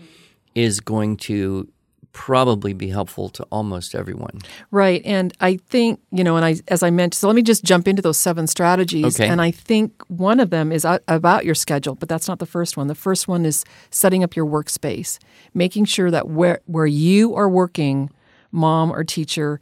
is 0.54 0.82
going 0.82 1.16
to 1.16 1.70
probably 2.12 2.74
be 2.74 2.90
helpful 2.90 3.30
to 3.30 3.44
almost 3.52 3.94
everyone. 3.94 4.40
Right. 4.72 5.02
And 5.06 5.34
I 5.40 5.58
think, 5.68 6.00
you 6.12 6.24
know, 6.24 6.36
and 6.36 6.46
I, 6.46 6.56
as 6.68 6.84
I 6.84 6.90
mentioned, 6.90 7.16
so 7.16 7.28
let 7.28 7.36
me 7.36 7.42
just 7.42 7.64
jump 7.64 7.88
into 7.88 8.02
those 8.02 8.18
seven 8.18 8.48
strategies. 8.48 9.20
Okay. 9.20 9.30
And 9.30 9.42
I 9.42 9.52
think 9.52 10.04
one 10.08 10.40
of 10.40 10.50
them 10.50 10.72
is 10.72 10.86
about 11.08 11.46
your 11.46 11.56
schedule, 11.56 11.96
but 11.96 12.10
that's 12.10 12.28
not 12.28 12.40
the 12.40 12.46
first 12.46 12.78
one. 12.78 12.88
The 12.88 12.96
first 12.96 13.28
one 13.28 13.46
is 13.46 13.64
setting 13.92 14.24
up 14.24 14.36
your 14.36 14.46
workspace, 14.46 15.20
making 15.54 15.86
sure 15.86 16.10
that 16.12 16.28
where, 16.28 16.62
where 16.66 16.88
you 16.88 17.36
are 17.36 17.50
working, 17.50 18.10
mom 18.52 18.92
or 18.92 19.04
teacher, 19.04 19.60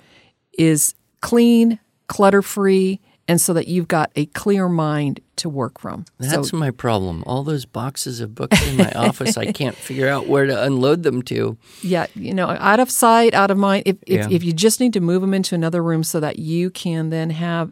is 0.58 0.96
clean, 1.22 1.80
clutter 2.08 2.42
free, 2.42 3.00
and 3.28 3.42
so 3.42 3.54
that 3.54 3.68
you've 3.68 3.88
got 3.88 4.12
a 4.16 4.26
clear 4.28 4.70
mind 4.70 5.20
to 5.36 5.50
work 5.50 5.80
from. 5.80 6.06
That's 6.18 6.50
so, 6.52 6.58
my 6.58 6.72
problem. 6.72 7.24
All 7.28 7.44
those 7.44 7.66
boxes 7.66 8.20
of 8.22 8.34
books 8.34 8.66
in 8.68 8.78
my 8.78 8.92
office, 8.92 9.38
I 9.38 9.52
can't 9.52 9.76
figure 9.76 10.08
out 10.08 10.28
where 10.28 10.46
to 10.46 10.64
unload 10.64 11.04
them 11.04 11.22
to. 11.24 11.58
yeah, 11.84 12.08
you 12.16 12.34
know, 12.34 12.48
out 12.48 12.80
of 12.80 12.90
sight, 12.90 13.34
out 13.34 13.52
of 13.52 13.58
mind. 13.58 13.84
If, 13.86 13.98
if, 14.08 14.18
Yeah. 14.22 14.28
if 14.32 14.44
you 14.44 14.54
just 14.54 14.80
need 14.80 14.94
to 14.94 15.02
move 15.02 15.22
them 15.22 15.34
into 15.34 15.56
another 15.56 15.84
room 15.84 16.04
so 16.04 16.20
that 16.20 16.40
you 16.40 16.70
can 16.70 17.10
then 17.10 17.32
have 17.32 17.72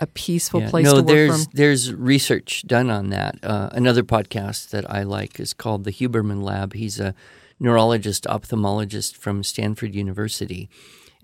a 0.00 0.06
peaceful 0.08 0.60
Yeah. 0.60 0.70
place 0.70 0.84
no, 0.86 0.94
to 0.96 0.96
work 0.98 1.06
there's 1.06 1.44
from. 1.44 1.52
there's 1.54 1.94
research 1.94 2.64
done 2.66 2.90
on 2.90 3.10
that. 3.10 3.38
Uh, 3.42 3.68
another 3.72 4.02
podcast 4.02 4.70
that 4.70 4.90
I 4.90 5.04
like 5.04 5.38
is 5.38 5.54
called 5.54 5.84
the 5.84 5.92
Huberman 5.92 6.42
Lab. 6.42 6.72
He's 6.74 6.98
a 6.98 7.14
neurologist, 7.60 8.24
ophthalmologist 8.24 9.16
from 9.16 9.44
Stanford 9.44 9.94
University, 9.94 10.68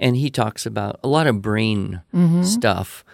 and 0.00 0.16
he 0.16 0.30
talks 0.30 0.66
about 0.66 0.98
a 1.04 1.08
lot 1.08 1.28
of 1.28 1.40
brain 1.40 2.00
Mm-hmm. 2.12 2.42
stuff. 2.42 3.04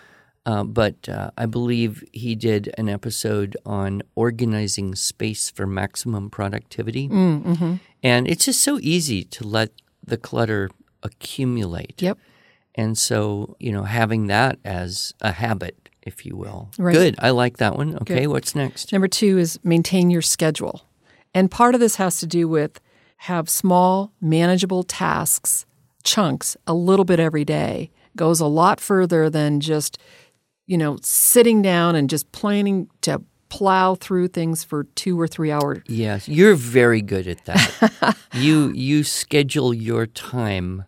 Uh, 0.47 0.63
but 0.63 1.09
uh, 1.09 1.31
I 1.37 1.45
believe 1.47 2.05
he 2.13 2.37
did 2.37 2.73
an 2.79 2.89
episode 2.89 3.57
on 3.67 4.01
organizing 4.15 4.95
space 4.95 5.51
for 5.51 5.67
maximum 5.67 6.31
productivity, 6.31 7.09
Mm, 7.09 7.43
mm-hmm. 7.45 7.75
and 8.05 8.29
it's 8.29 8.45
just 8.45 8.61
so 8.61 8.79
easy 8.81 9.25
to 9.25 9.45
let 9.45 9.71
the 10.07 10.17
clutter 10.17 10.71
accumulate. 11.03 12.01
Yep. 12.01 12.19
And 12.77 12.97
so, 12.97 13.57
you 13.59 13.73
know, 13.73 13.83
having 13.85 14.27
that 14.29 14.59
as 14.65 15.15
a 15.21 15.33
habit, 15.33 15.89
if 16.03 16.25
you 16.27 16.37
will. 16.37 16.71
Right. 16.79 16.95
Good. 16.95 17.17
I 17.19 17.31
like 17.31 17.57
that 17.57 17.77
one. 17.77 17.97
Okay, 18.03 18.21
Good. 18.21 18.27
what's 18.29 18.55
next? 18.55 18.93
Number 18.93 19.09
two 19.09 19.39
is 19.39 19.59
maintain 19.65 20.11
your 20.11 20.23
schedule. 20.23 20.83
And 21.35 21.51
part 21.51 21.75
of 21.75 21.81
this 21.81 21.97
has 21.97 22.21
to 22.21 22.27
do 22.27 22.47
with 22.49 22.81
have 23.19 23.49
small, 23.49 24.13
manageable 24.21 24.85
tasks, 24.85 25.67
chunks, 26.07 26.57
a 26.67 26.73
little 26.73 27.05
bit 27.05 27.21
every 27.21 27.45
day. 27.45 27.91
Goes 28.17 28.41
a 28.41 28.47
lot 28.47 28.81
further 28.81 29.29
than 29.29 29.61
just 29.61 29.99
you 30.67 30.77
know, 30.77 30.99
sitting 31.03 31.63
down 31.63 31.95
and 31.95 32.11
just 32.11 32.31
planning 32.33 32.89
to 33.03 33.23
plow 33.49 33.95
through 33.95 34.29
things 34.29 34.65
for 34.65 34.85
two 34.97 35.19
or 35.21 35.29
three 35.29 35.53
hours. 35.53 35.83
Yes, 35.87 36.29
you're 36.29 36.57
very 36.57 37.01
good 37.01 37.29
at 37.29 37.45
that. 37.45 38.17
you 38.33 38.71
you 38.73 39.05
schedule 39.05 39.73
your 39.73 40.07
time 40.07 40.85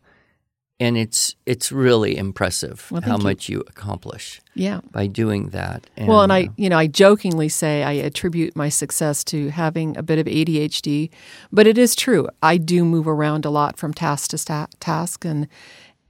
and 0.80 0.96
it's 0.96 1.34
it's 1.46 1.72
really 1.72 2.16
impressive 2.16 2.86
Well, 2.90 3.02
how 3.02 3.16
you. 3.18 3.22
much 3.24 3.48
you 3.48 3.60
accomplish 3.66 4.40
Yeah. 4.54 4.80
by 4.92 5.06
doing 5.08 5.48
that. 5.50 5.88
Well, 5.98 6.22
and 6.22 6.30
uh, 6.32 6.34
I, 6.36 6.48
you 6.56 6.68
know, 6.68 6.78
I 6.78 6.86
jokingly 6.86 7.48
say 7.48 7.82
I 7.82 7.92
attribute 7.92 8.54
my 8.54 8.68
success 8.68 9.24
to 9.24 9.48
having 9.50 9.96
a 9.96 10.02
bit 10.02 10.18
of 10.18 10.26
ADHD, 10.26 11.10
but 11.52 11.66
it 11.66 11.78
is 11.78 11.94
true. 11.96 12.28
I 12.42 12.56
do 12.58 12.84
move 12.84 13.08
around 13.08 13.44
a 13.44 13.50
lot 13.50 13.76
from 13.76 13.92
task 13.92 14.30
to 14.30 14.38
sta- 14.38 14.68
task, 14.80 15.24
and 15.24 15.48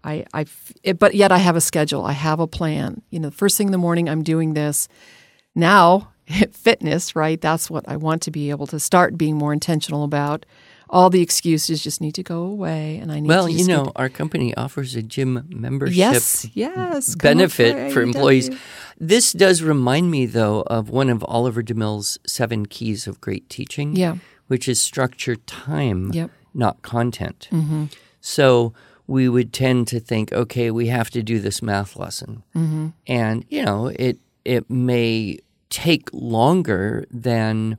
I, 0.04 0.25
I, 0.34 0.44
it, 0.82 0.98
but 0.98 1.14
yet 1.14 1.32
I 1.32 1.38
have 1.38 1.56
a 1.56 1.60
schedule. 1.60 2.04
I 2.04 2.12
have 2.12 2.38
a 2.40 2.46
plan. 2.46 3.02
You 3.10 3.20
know, 3.20 3.30
first 3.30 3.56
thing 3.56 3.68
in 3.68 3.72
the 3.72 3.78
morning, 3.78 4.08
I'm 4.08 4.22
doing 4.22 4.54
this. 4.54 4.87
Now, 5.54 6.12
fitness, 6.52 7.16
right? 7.16 7.40
That's 7.40 7.70
what 7.70 7.84
I 7.88 7.96
want 7.96 8.22
to 8.22 8.30
be 8.30 8.50
able 8.50 8.66
to 8.68 8.78
start 8.78 9.16
being 9.18 9.37
more 9.37 9.52
intentional 9.52 10.04
about. 10.04 10.44
All 10.90 11.11
the 11.11 11.21
excuses 11.21 11.83
just 11.83 12.00
need 12.00 12.14
to 12.14 12.23
go 12.23 12.42
away, 12.42 12.97
and 12.97 13.12
I 13.12 13.16
need 13.21 13.28
to 13.28 13.28
well, 13.28 13.49
you 13.49 13.66
know, 13.66 13.85
get- 13.85 13.92
our 13.97 14.09
company 14.09 14.54
offers 14.57 14.95
a 14.97 15.02
gym 15.02 15.45
membership 15.49 15.97
yes, 15.97 16.49
yes, 16.54 17.14
benefit 17.14 17.92
for 17.92 18.00
employees. 18.02 18.50
This 18.99 19.33
does 19.33 19.62
remind 19.62 20.11
me, 20.11 20.26
though, 20.26 20.62
of 20.62 20.88
one 20.90 21.11
of 21.11 21.25
Oliver 21.28 21.62
DeMille's 21.62 22.18
seven 22.26 22.66
keys 22.66 23.07
of 23.07 23.21
great 23.21 23.49
teaching, 23.49 23.95
Yeah. 23.97 24.16
which 24.49 24.68
is 24.68 24.80
structure 24.80 25.37
time, 25.37 26.11
Yep. 26.12 26.30
not 26.54 26.83
content. 26.83 27.49
Mm-hmm. 27.52 27.85
So 28.21 28.73
we 29.07 29.28
would 29.28 29.52
tend 29.52 29.88
to 29.88 30.00
think, 30.00 30.33
okay, 30.33 30.71
we 30.71 30.88
have 30.88 31.11
to 31.11 31.23
do 31.23 31.38
this 31.38 31.62
math 31.62 31.97
lesson, 31.97 32.42
mm-hmm. 32.57 32.88
and 33.07 33.45
you 33.49 33.64
know, 33.64 33.88
it 33.88 34.18
it 34.45 34.68
may 34.71 35.38
take 35.71 36.09
longer 36.12 37.04
than 37.11 37.78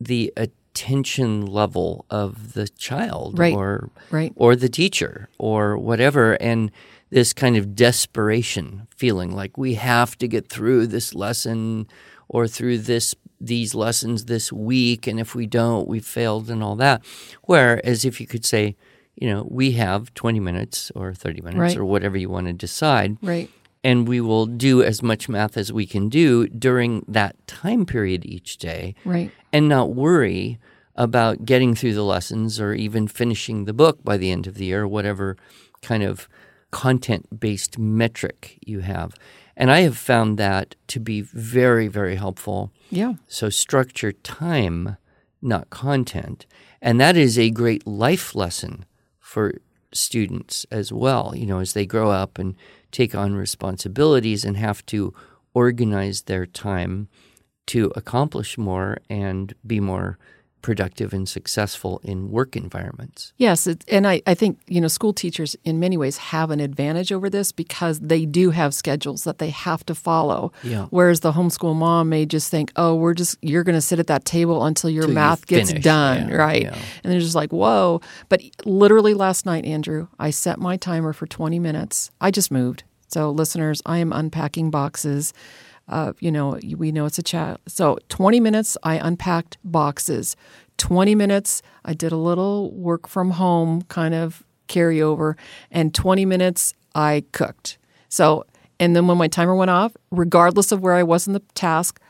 the 0.00 0.32
attention 0.74 1.44
level 1.46 2.04
of 2.10 2.52
the 2.54 2.68
child 2.68 3.38
Right. 3.38 3.54
or 3.54 3.90
Right. 4.10 4.32
or 4.36 4.54
the 4.54 4.68
teacher 4.68 5.28
or 5.38 5.76
whatever 5.76 6.34
and 6.34 6.70
this 7.10 7.32
kind 7.32 7.56
of 7.56 7.74
desperation 7.74 8.86
feeling 8.96 9.34
like 9.34 9.58
we 9.58 9.74
have 9.74 10.16
to 10.18 10.28
get 10.28 10.48
through 10.48 10.86
this 10.86 11.12
lesson 11.14 11.86
or 12.28 12.46
through 12.46 12.78
this 12.78 13.14
these 13.40 13.74
lessons 13.74 14.26
this 14.26 14.52
week 14.52 15.06
and 15.08 15.18
if 15.18 15.34
we 15.34 15.46
don't 15.46 15.88
we've 15.88 16.04
failed 16.06 16.48
and 16.50 16.62
all 16.62 16.76
that 16.76 17.02
whereas 17.44 18.04
if 18.04 18.20
you 18.20 18.26
could 18.26 18.44
say 18.44 18.76
you 19.16 19.28
know 19.28 19.46
we 19.50 19.72
have 19.72 20.12
20 20.14 20.38
minutes 20.38 20.92
or 20.94 21.12
30 21.14 21.40
minutes 21.40 21.58
Right. 21.58 21.76
or 21.76 21.84
whatever 21.84 22.16
you 22.16 22.28
want 22.30 22.46
to 22.46 22.52
decide 22.52 23.16
Right. 23.22 23.50
And 23.82 24.06
we 24.08 24.20
will 24.20 24.46
do 24.46 24.82
as 24.82 25.02
much 25.02 25.28
math 25.28 25.56
as 25.56 25.72
we 25.72 25.86
can 25.86 26.08
do 26.08 26.46
during 26.48 27.04
that 27.08 27.34
time 27.46 27.86
period 27.86 28.24
each 28.24 28.58
day 28.58 28.94
Right. 29.04 29.30
and 29.52 29.68
not 29.68 29.94
worry 29.94 30.58
about 30.96 31.44
getting 31.46 31.74
through 31.74 31.94
the 31.94 32.04
lessons 32.04 32.60
or 32.60 32.74
even 32.74 33.08
finishing 33.08 33.64
the 33.64 33.72
book 33.72 34.04
by 34.04 34.16
the 34.18 34.30
end 34.30 34.46
of 34.46 34.54
the 34.54 34.66
year, 34.66 34.86
whatever 34.86 35.36
kind 35.82 36.02
of 36.02 36.28
content 36.70 37.40
based 37.40 37.78
metric 37.78 38.58
you 38.64 38.80
have. 38.80 39.14
And 39.56 39.70
I 39.70 39.80
have 39.80 39.96
found 39.96 40.38
that 40.38 40.74
to 40.88 41.00
be 41.00 41.20
very, 41.22 41.88
very 41.88 42.16
helpful. 42.16 42.70
Yeah. 42.90 43.14
So, 43.26 43.48
structure 43.50 44.12
time, 44.12 44.96
not 45.42 45.70
content. 45.70 46.46
And 46.82 47.00
that 47.00 47.16
is 47.16 47.38
a 47.38 47.50
great 47.50 47.86
life 47.86 48.34
lesson 48.34 48.84
for 49.18 49.54
students 49.92 50.66
as 50.70 50.92
well, 50.92 51.32
you 51.34 51.46
know, 51.46 51.58
as 51.58 51.72
they 51.72 51.86
grow 51.86 52.10
up 52.10 52.38
and 52.38 52.56
take 52.92 53.14
on 53.14 53.34
responsibilities 53.34 54.44
and 54.44 54.56
have 54.56 54.84
to 54.86 55.14
organize 55.54 56.22
their 56.22 56.46
time 56.46 57.08
to 57.66 57.92
accomplish 57.94 58.58
more 58.58 58.98
and 59.08 59.54
be 59.66 59.80
more 59.80 60.18
productive 60.62 61.12
and 61.12 61.28
successful 61.28 62.00
in 62.04 62.30
work 62.30 62.56
environments. 62.56 63.32
Yes, 63.36 63.66
it, 63.66 63.84
and 63.88 64.06
I, 64.06 64.22
I 64.26 64.34
think 64.34 64.58
you 64.66 64.80
know 64.80 64.88
school 64.88 65.12
teachers 65.12 65.56
in 65.64 65.80
many 65.80 65.96
ways 65.96 66.18
have 66.18 66.50
an 66.50 66.60
advantage 66.60 67.12
over 67.12 67.30
this 67.30 67.52
because 67.52 68.00
they 68.00 68.24
do 68.26 68.50
have 68.50 68.74
schedules 68.74 69.24
that 69.24 69.38
they 69.38 69.50
have 69.50 69.84
to 69.86 69.94
follow. 69.94 70.52
Yeah. 70.62 70.86
Whereas 70.90 71.20
the 71.20 71.32
homeschool 71.32 71.74
mom 71.74 72.08
may 72.08 72.26
just 72.26 72.50
think, 72.50 72.72
"Oh, 72.76 72.94
we're 72.94 73.14
just 73.14 73.36
you're 73.42 73.64
going 73.64 73.74
to 73.74 73.80
sit 73.80 73.98
at 73.98 74.06
that 74.08 74.24
table 74.24 74.64
until 74.64 74.90
your 74.90 75.08
math 75.08 75.46
gets 75.46 75.72
done, 75.72 76.28
yeah, 76.28 76.34
right?" 76.34 76.62
yeah. 76.62 76.78
And 77.02 77.12
they're 77.12 77.20
just 77.20 77.34
like, 77.34 77.52
"Whoa!" 77.52 78.00
But 78.28 78.42
literally 78.64 79.14
last 79.14 79.46
night, 79.46 79.64
Andrew, 79.64 80.08
I 80.18 80.30
set 80.30 80.58
my 80.58 80.76
timer 80.76 81.12
for 81.12 81.26
20 81.26 81.58
minutes. 81.58 82.10
I 82.20 82.30
just 82.30 82.50
moved. 82.50 82.84
So 83.08 83.30
listeners, 83.30 83.82
I 83.84 83.98
am 83.98 84.12
unpacking 84.12 84.70
boxes. 84.70 85.32
Uh, 85.90 86.12
you 86.20 86.30
know, 86.30 86.58
we 86.76 86.92
know 86.92 87.04
it's 87.04 87.18
a 87.18 87.22
chat. 87.22 87.60
So 87.66 87.98
20 88.08 88.40
minutes, 88.40 88.76
I 88.82 88.94
unpacked 88.94 89.58
boxes. 89.64 90.36
20 90.78 91.14
minutes, 91.14 91.62
I 91.84 91.92
did 91.92 92.12
a 92.12 92.16
little 92.16 92.70
work 92.72 93.06
from 93.08 93.32
home 93.32 93.82
kind 93.82 94.14
of 94.14 94.42
carryover. 94.68 95.34
And 95.70 95.92
20 95.92 96.24
minutes, 96.24 96.72
I 96.94 97.24
cooked. 97.32 97.76
So, 98.08 98.44
and 98.78 98.94
then 98.96 99.06
when 99.08 99.18
my 99.18 99.28
timer 99.28 99.54
went 99.54 99.70
off, 99.70 99.96
regardless 100.10 100.72
of 100.72 100.80
where 100.80 100.94
I 100.94 101.02
was 101.02 101.26
in 101.26 101.32
the 101.32 101.42
task, 101.54 102.00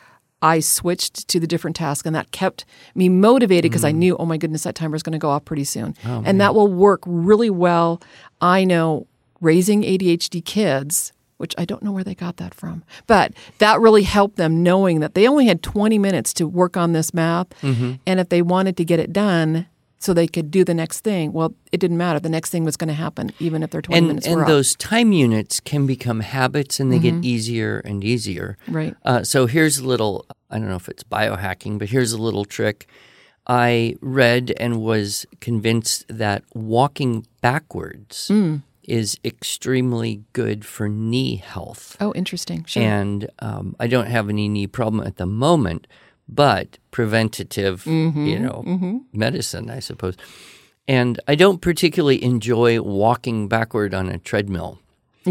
I 0.42 0.60
switched 0.60 1.26
to 1.28 1.40
the 1.40 1.46
different 1.46 1.76
task, 1.76 2.06
and 2.06 2.14
that 2.14 2.30
kept 2.32 2.64
me 2.94 3.08
motivated 3.10 3.70
because 3.70 3.84
I 3.84 3.92
knew, 3.92 4.16
oh 4.16 4.24
my 4.24 4.38
goodness, 4.38 4.62
that 4.62 4.74
timer 4.74 4.96
is 4.96 5.02
going 5.02 5.12
to 5.12 5.18
go 5.18 5.28
off 5.30 5.44
pretty 5.44 5.64
soon. 5.64 5.94
and 6.24 6.40
that 6.40 6.54
will 6.54 6.68
work 6.68 7.00
really 7.06 7.50
well. 7.50 8.00
I 8.40 8.64
know 8.64 9.06
raising 9.42 9.82
ADHD 9.82 10.42
kids, 10.44 11.12
which 11.40 11.54
I 11.58 11.64
don't 11.64 11.82
know 11.82 11.90
where 11.92 12.04
they 12.04 12.14
got 12.14 12.36
that 12.36 12.54
from, 12.54 12.84
but 13.06 13.32
that 13.58 13.80
really 13.80 14.02
helped 14.02 14.36
them 14.36 14.62
knowing 14.62 15.00
that 15.00 15.14
they 15.14 15.26
only 15.26 15.46
had 15.46 15.62
20 15.62 15.98
minutes 15.98 16.34
to 16.34 16.46
work 16.46 16.76
on 16.76 16.92
this 16.92 17.14
math. 17.14 17.48
And 17.62 18.20
if 18.20 18.28
they 18.28 18.42
wanted 18.42 18.76
to 18.76 18.84
get 18.84 19.00
it 19.00 19.12
done 19.12 19.66
so 19.98 20.12
they 20.14 20.26
could 20.28 20.50
do 20.50 20.64
the 20.64 20.74
next 20.74 21.00
thing, 21.00 21.32
well, 21.32 21.54
it 21.72 21.78
didn't 21.80 21.96
matter. 21.98 22.20
The 22.20 22.28
next 22.28 22.50
thing 22.50 22.64
was 22.64 22.76
going 22.76 22.88
to 22.88 22.94
happen, 22.94 23.32
even 23.38 23.62
if 23.62 23.70
their 23.70 23.82
20 23.82 23.98
And 23.98 24.06
minutes 24.08 24.26
and 24.26 24.46
those 24.46 24.74
time 24.76 25.12
units 25.12 25.60
can 25.60 25.86
become 25.86 26.20
habits 26.20 26.78
and 26.80 26.92
they 26.92 26.98
get 26.98 27.14
easier 27.24 27.80
and 27.80 28.04
easier. 28.04 28.56
Right. 28.68 28.94
Uh, 29.04 29.24
so 29.24 29.46
here's 29.46 29.78
a 29.78 29.86
little 29.86 30.26
I 30.50 30.58
don't 30.58 30.68
know 30.68 30.76
if 30.76 30.88
it's 30.88 31.04
biohacking, 31.04 31.78
but 31.78 31.88
here's 31.90 32.12
a 32.12 32.18
little 32.20 32.44
trick. 32.44 32.86
I 33.46 33.96
read 34.00 34.52
and 34.58 34.80
was 34.80 35.26
convinced 35.40 36.04
that 36.08 36.44
walking 36.54 37.26
backwards 37.40 38.28
Mm. 38.30 38.62
Is 38.90 39.16
extremely 39.24 40.22
good 40.32 40.64
for 40.64 40.88
knee 40.88 41.36
health. 41.36 41.96
Oh, 42.00 42.12
interesting. 42.14 42.64
Sure. 42.64 42.82
And 42.82 43.28
um, 43.38 43.76
I 43.78 43.86
don't 43.86 44.06
have 44.06 44.28
any 44.28 44.48
knee 44.48 44.66
problem 44.66 45.06
at 45.06 45.16
the 45.16 45.26
moment, 45.26 45.86
but 46.28 46.78
preventative, 46.90 47.84
Mm-hmm, 47.84 48.26
you 48.26 48.38
know, 48.38 49.02
medicine, 49.12 49.70
I 49.70 49.80
suppose. 49.80 50.16
And 50.88 51.20
I 51.28 51.34
don't 51.36 51.60
particularly 51.60 52.22
enjoy 52.22 52.80
walking 52.80 53.48
backward 53.48 53.94
on 53.94 54.08
a 54.08 54.18
treadmill. 54.18 54.80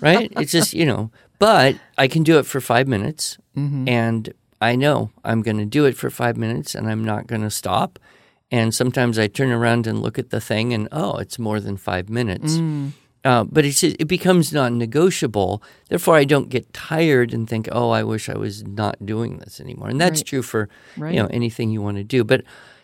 right? 0.00 0.32
It's 0.36 0.52
just, 0.52 0.74
you 0.74 0.84
know, 0.86 1.10
but 1.38 1.76
I 1.98 2.06
can 2.08 2.22
do 2.22 2.38
it 2.38 2.46
for 2.46 2.60
five 2.60 2.86
minutes 2.88 3.38
Mm-hmm. 3.56 3.88
and 3.88 4.34
I 4.60 4.76
know 4.76 5.10
I'm 5.24 5.40
going 5.40 5.56
to 5.56 5.64
do 5.64 5.86
it 5.86 5.96
for 5.96 6.10
five 6.10 6.36
minutes 6.36 6.74
and 6.74 6.86
I'm 6.90 7.02
not 7.02 7.26
going 7.26 7.40
to 7.42 7.50
stop. 7.50 7.98
And 8.50 8.74
sometimes 8.74 9.18
I 9.18 9.26
turn 9.26 9.50
around 9.50 9.86
and 9.86 10.00
look 10.02 10.18
at 10.18 10.30
the 10.30 10.40
thing 10.40 10.72
and, 10.72 10.88
oh, 10.92 11.16
it's 11.18 11.38
more 11.38 11.58
than 11.60 11.76
five 11.76 12.08
minutes. 12.08 12.54
Mm. 12.54 12.92
Uh, 13.24 13.42
but 13.42 13.64
it's 13.64 13.82
it 13.82 14.06
becomes 14.06 14.52
non 14.52 14.78
negotiable. 14.78 15.60
Therefore, 15.88 16.14
I 16.14 16.22
don't 16.24 16.48
get 16.48 16.72
tired 16.72 17.34
and 17.34 17.48
think, 17.48 17.68
oh, 17.72 17.90
I 17.90 18.04
wish 18.04 18.28
I 18.28 18.38
was 18.38 18.62
not 18.64 19.04
doing 19.04 19.38
this 19.38 19.60
anymore. 19.60 19.88
And 19.88 20.00
that's 20.00 20.20
Right. 20.20 20.26
true 20.26 20.42
for 20.42 20.68
Right. 20.96 21.12
you 21.14 21.20
know 21.22 21.26
anything 21.32 21.70
you 21.70 21.82
want 21.82 21.96
to 21.96 22.04
do. 22.04 22.22
But 22.22 22.42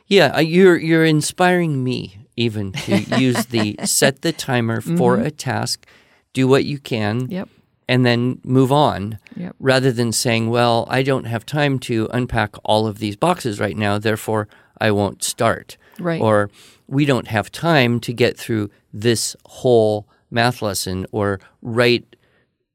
yeah, 0.08 0.40
you're 0.40 0.76
you're 0.76 1.04
inspiring 1.04 1.84
me 1.84 2.18
even 2.36 2.72
to 2.72 2.96
use 3.20 3.46
the 3.46 3.76
set 3.84 4.22
the 4.22 4.32
timer 4.32 4.80
for 4.80 5.16
a 5.18 5.30
task, 5.30 5.86
do 6.32 6.48
what 6.48 6.64
you 6.64 6.78
can, 6.80 7.20
Mm-hmm. 7.22 7.32
Yep. 7.32 7.48
and 7.88 8.04
then 8.04 8.40
move 8.42 8.72
on. 8.72 9.20
Yep. 9.36 9.54
Rather 9.60 9.92
than 9.92 10.10
saying, 10.10 10.50
well, 10.50 10.88
I 10.90 11.04
don't 11.04 11.26
have 11.26 11.46
time 11.46 11.78
to 11.80 12.08
unpack 12.12 12.56
all 12.64 12.88
of 12.88 12.98
these 12.98 13.14
boxes 13.14 13.60
right 13.60 13.76
now, 13.76 13.96
therefore 13.98 14.48
I 14.80 14.90
won't 14.90 15.22
start. 15.22 15.76
Right. 15.98 16.20
Or 16.20 16.50
we 16.86 17.04
don't 17.04 17.28
have 17.28 17.50
time 17.52 18.00
to 18.00 18.12
get 18.12 18.36
through 18.36 18.70
this 18.92 19.36
whole 19.46 20.08
math 20.30 20.62
lesson 20.62 21.06
or 21.12 21.40
write, 21.60 22.16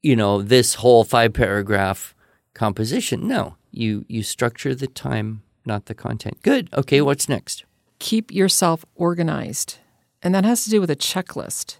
you 0.02 0.16
know, 0.16 0.42
this 0.42 0.74
whole 0.74 1.04
five 1.04 1.32
paragraph 1.32 2.14
composition. 2.54 3.26
No, 3.26 3.56
you 3.70 4.04
you 4.08 4.22
structure 4.22 4.74
the 4.74 4.86
time, 4.86 5.42
not 5.64 5.86
the 5.86 5.94
content. 5.94 6.42
Good. 6.42 6.68
Okay, 6.72 7.00
what's 7.00 7.28
next? 7.28 7.64
keep 7.98 8.32
yourself 8.32 8.84
organized. 8.94 9.78
And 10.22 10.34
that 10.34 10.44
has 10.44 10.64
to 10.64 10.70
do 10.70 10.80
with 10.80 10.90
a 10.90 10.96
checklist. 10.96 11.78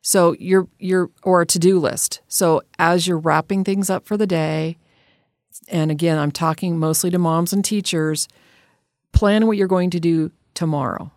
So 0.00 0.34
your 0.38 0.68
your 0.78 1.10
or 1.22 1.42
a 1.42 1.46
to-do 1.46 1.78
list. 1.78 2.20
So 2.28 2.62
as 2.78 3.06
you're 3.06 3.18
wrapping 3.18 3.64
things 3.64 3.90
up 3.90 4.06
for 4.06 4.16
the 4.16 4.26
day, 4.26 4.78
and 5.68 5.90
again, 5.90 6.18
I'm 6.18 6.30
talking 6.30 6.78
mostly 6.78 7.10
to 7.10 7.18
moms 7.18 7.52
and 7.52 7.64
teachers, 7.64 8.28
plan 9.16 9.46
what 9.46 9.56
you're 9.56 9.66
going 9.66 9.90
to 9.90 10.00
do 10.00 10.30
tomorrow 10.54 11.10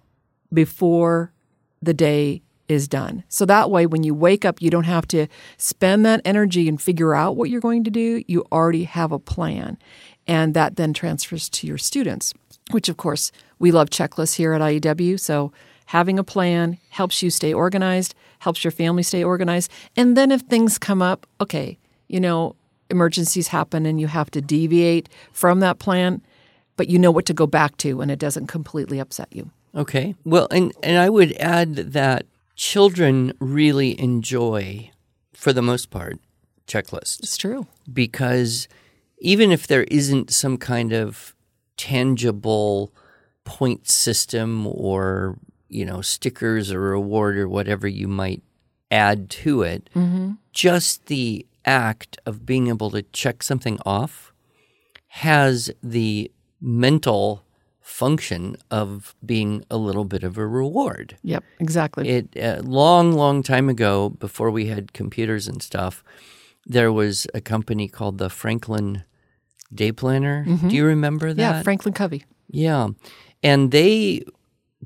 before 0.54 1.34
the 1.82 1.94
day 1.94 2.42
is 2.70 2.88
done. 2.88 3.24
So 3.28 3.46
that 3.46 3.70
way, 3.70 3.86
when 3.86 4.04
you 4.04 4.14
wake 4.14 4.46
up, 4.46 4.62
you 4.62 4.70
don't 4.70 4.86
have 4.86 5.08
to 5.10 5.28
spend 5.58 6.06
that 6.06 6.22
energy 6.24 6.70
and 6.70 6.82
figure 6.82 7.14
out 7.14 7.36
what 7.36 7.50
you're 7.50 7.60
going 7.60 7.84
to 7.84 7.92
do. 7.92 8.24
You 8.28 8.46
already 8.52 8.86
have 8.86 9.12
a 9.12 9.20
plan. 9.20 9.78
And 10.28 10.54
that 10.54 10.76
then 10.76 10.94
transfers 10.94 11.50
to 11.50 11.68
your 11.68 11.80
students, 11.80 12.34
which, 12.72 12.88
of 12.88 12.98
course, 12.98 13.32
we 13.58 13.72
love 13.72 13.90
checklists 13.90 14.36
here 14.36 14.54
at 14.54 14.62
IEW. 14.62 15.20
So 15.20 15.52
having 15.88 16.20
a 16.20 16.24
plan 16.24 16.78
helps 16.92 17.22
you 17.24 17.32
stay 17.32 17.52
organized, 17.52 18.14
helps 18.38 18.64
your 18.64 18.72
family 18.72 19.04
stay 19.04 19.24
organized. 19.24 19.72
And 19.98 20.16
then 20.16 20.32
if 20.32 20.42
things 20.42 20.78
come 20.78 21.02
up, 21.02 21.26
okay, 21.42 21.80
you 22.08 22.20
know, 22.20 22.56
emergencies 22.90 23.50
happen 23.50 23.86
and 23.86 24.00
you 24.00 24.08
have 24.08 24.32
to 24.32 24.42
deviate 24.42 25.10
from 25.32 25.60
that 25.60 25.80
plan, 25.80 26.22
but 26.80 26.88
you 26.90 26.98
know 26.98 27.12
what 27.12 27.26
to 27.26 27.34
go 27.34 27.46
back 27.46 27.76
to 27.76 28.00
and 28.00 28.10
it 28.10 28.18
doesn't 28.20 28.48
completely 28.48 29.00
upset 29.00 29.28
you. 29.32 29.52
Okay. 29.76 30.16
Well, 30.24 30.48
and, 30.50 30.72
and 30.82 30.98
I 30.98 31.10
would 31.10 31.34
add 31.34 31.76
that 31.76 32.26
children 32.56 33.34
really 33.42 34.00
enjoy, 34.00 34.90
for 35.34 35.52
the 35.52 35.62
most 35.62 35.90
part, 35.90 36.20
checklists. 36.68 37.20
It's 37.22 37.36
true. 37.36 37.68
Because 37.92 38.70
even 39.20 39.52
if 39.52 39.68
there 39.68 39.84
isn't 39.92 40.32
some 40.32 40.58
kind 40.58 40.94
of 40.94 41.36
tangible 41.76 42.94
point 43.44 43.90
system 43.90 44.66
or, 44.66 45.38
you 45.68 45.86
know, 45.86 46.00
stickers 46.02 46.72
or 46.72 46.80
reward 46.80 47.38
or 47.38 47.50
whatever 47.50 47.90
you 47.90 48.08
might 48.08 48.42
add 48.90 49.30
to 49.30 49.64
it, 49.64 49.90
Mm-hmm. 49.94 50.32
just 50.54 51.08
the 51.08 51.46
act 51.66 52.18
of 52.26 52.46
being 52.46 52.68
able 52.70 52.90
to 52.92 53.02
check 53.12 53.44
something 53.44 53.78
off 53.86 54.32
has 55.14 55.72
the 55.84 56.32
mental 56.62 57.44
function 57.82 58.56
of 58.70 59.16
being 59.26 59.66
a 59.70 59.78
little 59.78 60.06
bit 60.06 60.24
of 60.24 60.38
a 60.38 60.46
reward. 60.46 61.18
Yep, 61.24 61.44
exactly. 61.60 62.08
It 62.10 62.36
a 62.36 62.62
long, 62.62 63.14
long 63.14 63.42
time 63.44 63.68
ago, 63.70 64.10
before 64.10 64.52
we 64.52 64.68
had 64.68 64.94
computers 64.94 65.48
and 65.48 65.62
stuff, 65.62 66.04
there 66.66 66.92
was 66.92 67.26
a 67.34 67.42
company 67.42 67.88
called 67.88 68.18
the 68.18 68.30
Franklin 68.30 69.04
Day 69.74 69.92
Planner. 69.92 70.46
Mm-hmm. 70.48 70.70
Do 70.70 70.76
you 70.76 70.86
remember 70.86 71.34
that? 71.34 71.42
yeah, 71.42 71.64
Franklin 71.64 71.94
Covey. 71.94 72.26
Yeah. 72.50 72.90
And 73.42 73.72
they 73.72 74.24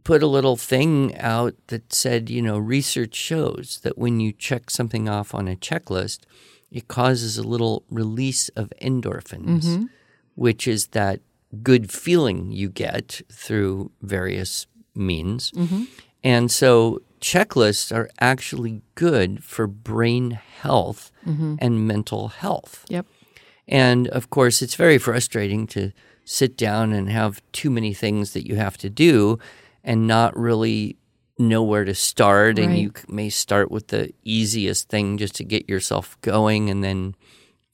put 0.04 0.24
a 0.24 0.28
little 0.28 0.58
thing 0.58 1.18
out 1.18 1.56
that 1.68 1.94
said, 1.94 2.30
you 2.30 2.42
know, 2.42 2.58
research 2.58 3.16
shows 3.16 3.80
that 3.84 3.98
when 3.98 4.20
you 4.20 4.32
check 4.32 4.70
something 4.70 5.08
off 5.08 5.34
on 5.34 5.48
a 5.48 5.56
checklist, 5.56 6.20
it 6.72 6.88
causes 6.88 7.38
a 7.38 7.44
little 7.44 7.84
release 7.90 8.50
of 8.50 8.74
endorphins, 8.82 9.64
mm-hmm. 9.64 9.84
which 10.36 10.68
is 10.68 10.88
that 10.88 11.22
good 11.62 11.92
feeling 11.92 12.52
you 12.52 12.70
get 12.70 13.22
through 13.32 13.92
various 14.02 14.68
means. 14.96 15.52
Mm-hmm. 15.52 15.84
And 16.24 16.52
so 16.52 17.02
checklists 17.20 17.96
are 17.96 18.10
actually 18.20 18.82
good 18.96 19.44
for 19.44 19.68
brain 19.68 20.32
health 20.32 21.12
mm-hmm. 21.26 21.56
and 21.60 21.88
mental 21.88 22.30
health. 22.30 22.86
Yep. 22.90 23.06
And 23.68 24.08
of 24.10 24.30
course, 24.30 24.62
it's 24.62 24.76
very 24.76 24.98
frustrating 24.98 25.68
to 25.68 25.92
sit 26.26 26.58
down 26.58 26.94
and 26.94 27.10
have 27.10 27.42
too 27.52 27.70
many 27.70 27.94
things 27.94 28.34
that 28.34 28.48
you 28.48 28.56
have 28.56 28.78
to 28.78 28.90
do 28.90 29.40
and 29.84 30.08
not 30.08 30.38
really 30.38 30.98
know 31.38 31.64
where 31.64 31.86
to 31.86 31.96
start. 31.96 32.60
And 32.60 32.78
you 32.78 32.94
may 33.08 33.30
start 33.30 33.72
with 33.72 33.88
the 33.88 34.14
easiest 34.24 34.90
thing 34.90 35.18
just 35.18 35.36
to 35.36 35.44
get 35.44 35.70
yourself 35.70 36.18
going, 36.22 36.70
and 36.70 36.84
then 36.84 37.16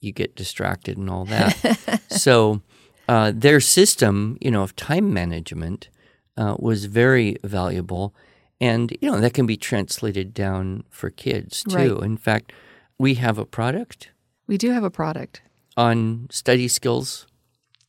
you 0.00 0.12
get 0.12 0.34
distracted 0.34 0.96
and 0.96 1.10
all 1.10 1.24
that. 1.26 2.00
so, 2.10 2.62
uh, 3.10 3.32
their 3.34 3.60
system, 3.60 4.38
you 4.40 4.50
know, 4.52 4.62
of 4.62 4.76
time 4.76 5.12
management 5.12 5.88
uh, 6.36 6.54
was 6.58 6.84
very 6.84 7.36
valuable. 7.42 8.14
And, 8.60 8.96
you 9.00 9.10
know, 9.10 9.20
that 9.20 9.34
can 9.34 9.46
be 9.46 9.56
translated 9.56 10.32
down 10.32 10.84
for 10.90 11.10
kids 11.10 11.64
too. 11.64 11.94
Right. 11.96 12.04
In 12.04 12.16
fact, 12.16 12.52
we 12.98 13.14
have 13.14 13.36
a 13.38 13.44
product 13.44 14.10
We 14.46 14.56
do 14.58 14.70
have 14.70 14.84
a 14.84 14.90
product. 14.90 15.42
on 15.76 16.28
study 16.30 16.68
skills 16.68 17.26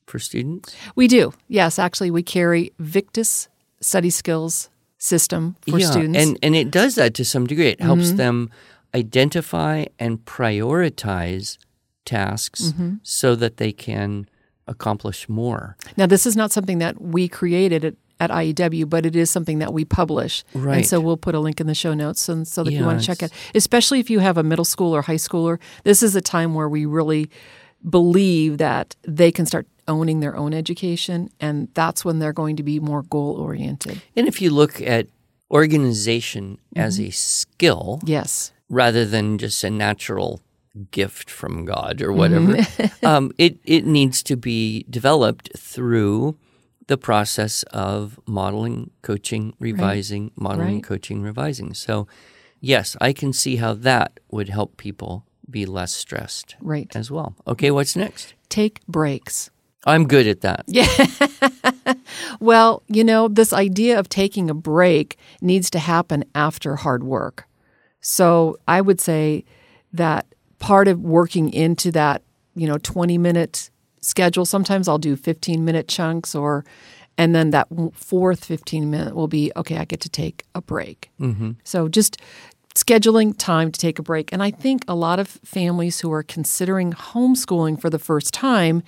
for 0.07 0.19
students? 0.19 0.75
We 0.95 1.07
do. 1.07 1.33
Yes, 1.47 1.77
actually, 1.77 2.11
we 2.11 2.23
carry 2.23 2.71
Victus 2.79 3.49
study 3.79 4.09
skills 4.09 4.69
system 4.97 5.55
for 5.69 5.79
students. 5.79 6.17
And 6.17 6.39
and 6.43 6.55
it 6.55 6.71
does 6.71 6.95
that 6.95 7.13
to 7.15 7.25
some 7.25 7.45
degree. 7.47 7.69
It 7.69 7.81
helps 7.81 8.11
them 8.11 8.49
identify 8.95 9.85
and 9.99 10.25
prioritize 10.25 11.57
tasks 12.05 12.73
so 13.03 13.35
that 13.35 13.57
they 13.57 13.71
can 13.71 14.27
accomplish 14.67 15.27
more. 15.27 15.75
now, 15.97 16.05
this 16.05 16.25
is 16.25 16.35
not 16.35 16.51
something 16.51 16.79
that 16.79 17.01
we 17.01 17.27
created 17.27 17.83
at, 17.83 17.95
at 18.19 18.29
IEW, 18.29 18.89
but 18.89 19.05
it 19.05 19.15
is 19.15 19.29
something 19.29 19.59
that 19.59 19.73
we 19.73 19.83
publish. 19.83 20.43
Right. 20.53 20.77
And 20.77 20.85
so 20.85 20.99
we'll 20.99 21.17
put 21.17 21.35
a 21.35 21.39
link 21.39 21.59
in 21.59 21.67
the 21.67 21.75
show 21.75 21.93
notes, 21.93 22.29
and 22.29 22.47
so 22.47 22.63
that 22.63 22.71
you 22.71 22.85
want 22.85 22.99
to 22.99 23.05
check 23.05 23.23
it, 23.23 23.31
especially 23.55 23.99
if 23.99 24.09
you 24.09 24.19
have 24.19 24.37
a 24.37 24.43
middle 24.43 24.65
school 24.65 24.95
or 24.95 25.01
high 25.01 25.15
schooler. 25.15 25.59
This 25.83 26.03
is 26.03 26.15
a 26.15 26.21
time 26.21 26.53
where 26.53 26.69
we 26.69 26.85
really 26.85 27.29
believe 27.87 28.59
that 28.59 28.95
they 29.01 29.31
can 29.31 29.45
start 29.45 29.67
owning 29.87 30.19
their 30.19 30.35
own 30.35 30.53
education, 30.53 31.29
and 31.39 31.67
that's 31.73 32.05
when 32.05 32.19
they're 32.19 32.33
going 32.33 32.55
to 32.55 32.63
be 32.63 32.79
more 32.79 33.03
goal 33.03 33.35
oriented. 33.35 34.01
And 34.15 34.27
if 34.27 34.41
you 34.41 34.51
look 34.51 34.81
at 34.81 35.07
organization 35.51 36.59
as 36.75 36.97
mm-hmm. 36.97 37.09
a 37.09 37.11
skill 37.11 37.99
Yes. 38.05 38.53
rather 38.69 39.05
than 39.05 39.37
just 39.37 39.63
a 39.63 39.69
natural 39.69 40.41
gift 40.91 41.29
from 41.29 41.65
God 41.65 42.01
or 42.01 42.13
whatever, 42.13 42.57
um, 43.03 43.31
it, 43.37 43.59
it 43.65 43.85
needs 43.85 44.23
to 44.23 44.35
be 44.37 44.85
developed 44.89 45.51
through 45.57 46.37
the 46.87 46.97
process 46.97 47.63
of 47.71 48.19
modeling, 48.25 48.91
coaching, 49.01 49.53
revising, 49.59 50.31
modeling, 50.35 50.75
Right. 50.75 50.83
coaching, 50.83 51.21
revising. 51.21 51.73
So, 51.73 52.07
yes, 52.59 52.95
I 53.01 53.13
can 53.13 53.33
see 53.33 53.57
how 53.57 53.73
that 53.75 54.19
would 54.29 54.49
help 54.49 54.77
people 54.77 55.25
be 55.49 55.65
less 55.65 55.91
stressed 55.93 56.55
Right. 56.61 56.93
as 56.95 57.11
well. 57.11 57.35
Okay, 57.47 57.71
what's 57.71 57.95
next? 57.95 58.33
Take 58.49 58.85
breaks. 58.87 59.49
I'm 59.85 60.07
good 60.07 60.27
at 60.27 60.41
that. 60.41 60.63
Yeah. 60.67 60.87
well, 62.39 62.83
you 62.87 63.03
know, 63.03 63.27
this 63.27 63.51
idea 63.53 63.97
of 63.99 64.09
taking 64.09 64.49
a 64.49 64.53
break 64.53 65.17
needs 65.41 65.69
to 65.71 65.79
happen 65.79 66.23
after 66.35 66.75
hard 66.77 67.03
work. 67.03 67.45
So 67.99 68.57
I 68.67 68.81
would 68.81 69.01
say 69.01 69.43
that 69.93 70.25
part 70.61 70.87
of 70.87 71.01
working 71.01 71.51
into 71.51 71.91
that, 71.91 72.21
you 72.55 72.67
know, 72.67 72.77
20 72.77 73.17
minute 73.17 73.69
schedule, 73.99 74.45
sometimes 74.45 74.87
I'll 74.87 74.97
do 74.97 75.15
15 75.17 75.65
minute 75.65 75.87
chunks 75.89 76.33
or, 76.33 76.63
and 77.17 77.35
then 77.35 77.49
that 77.49 77.67
fourth 77.93 78.45
15 78.45 78.89
minute 78.89 79.15
will 79.15 79.27
be, 79.27 79.51
okay, 79.57 79.77
I 79.77 79.85
get 79.85 79.99
to 80.01 80.09
take 80.09 80.45
a 80.55 80.61
break. 80.61 81.09
Mm-hmm. 81.19 81.51
So 81.63 81.89
just 81.89 82.17
scheduling 82.75 83.35
time 83.37 83.71
to 83.71 83.79
take 83.79 83.99
a 83.99 84.03
break. 84.03 84.31
And 84.31 84.41
I 84.41 84.51
think 84.51 84.85
a 84.87 84.95
lot 84.95 85.19
of 85.19 85.27
families 85.27 85.99
who 85.99 86.11
are 86.13 86.23
considering 86.23 86.93
homeschooling 86.93 87.81
for 87.81 87.89
the 87.89 87.99
first 87.99 88.33
time 88.33 88.81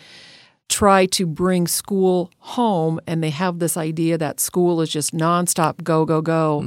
try 0.70 1.06
to 1.08 1.26
bring 1.26 1.68
school 1.68 2.32
home 2.38 3.00
and 3.06 3.22
they 3.22 3.30
have 3.30 3.60
this 3.60 3.76
idea 3.76 4.18
that 4.18 4.40
school 4.40 4.80
is 4.80 4.90
just 4.90 5.14
nonstop 5.14 5.84
go, 5.84 6.06
go, 6.06 6.22
go, 6.22 6.62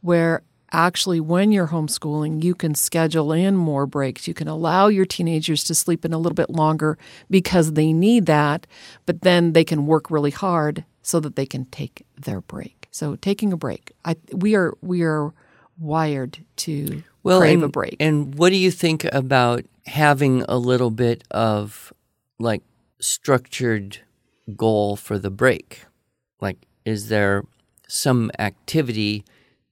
where 0.00 0.42
actually 0.72 1.20
when 1.20 1.52
you're 1.52 1.68
homeschooling, 1.68 2.42
you 2.42 2.54
can 2.54 2.74
schedule 2.74 3.32
in 3.32 3.56
more 3.56 3.86
breaks. 3.86 4.28
You 4.28 4.34
can 4.34 4.48
allow 4.48 4.88
your 4.88 5.04
teenagers 5.04 5.64
to 5.64 5.74
sleep 5.74 6.04
in 6.04 6.12
a 6.12 6.18
little 6.18 6.34
bit 6.34 6.50
longer 6.50 6.98
because 7.30 7.72
they 7.72 7.92
need 7.92 8.26
that, 8.26 8.66
but 9.06 9.22
then 9.22 9.52
they 9.52 9.64
can 9.64 9.86
work 9.86 10.10
really 10.10 10.30
hard 10.30 10.84
so 11.02 11.20
that 11.20 11.36
they 11.36 11.46
can 11.46 11.64
take 11.66 12.04
their 12.16 12.40
break. 12.40 12.88
So 12.90 13.16
taking 13.16 13.52
a 13.52 13.56
break. 13.56 13.92
I, 14.04 14.16
we 14.32 14.54
are 14.54 14.74
we 14.82 15.02
are 15.02 15.32
wired 15.78 16.38
to 16.56 17.02
crave 17.24 17.54
and, 17.54 17.62
a 17.64 17.68
break. 17.68 17.96
And 18.00 18.34
what 18.34 18.50
do 18.50 18.56
you 18.56 18.70
think 18.70 19.04
about 19.04 19.64
having 19.86 20.42
a 20.48 20.58
little 20.58 20.90
bit 20.90 21.24
of 21.30 21.92
like 22.38 22.62
structured 23.00 23.98
goal 24.56 24.96
for 24.96 25.18
the 25.18 25.30
break? 25.30 25.84
Like, 26.40 26.66
is 26.84 27.08
there 27.08 27.44
some 27.88 28.30
activity 28.38 29.24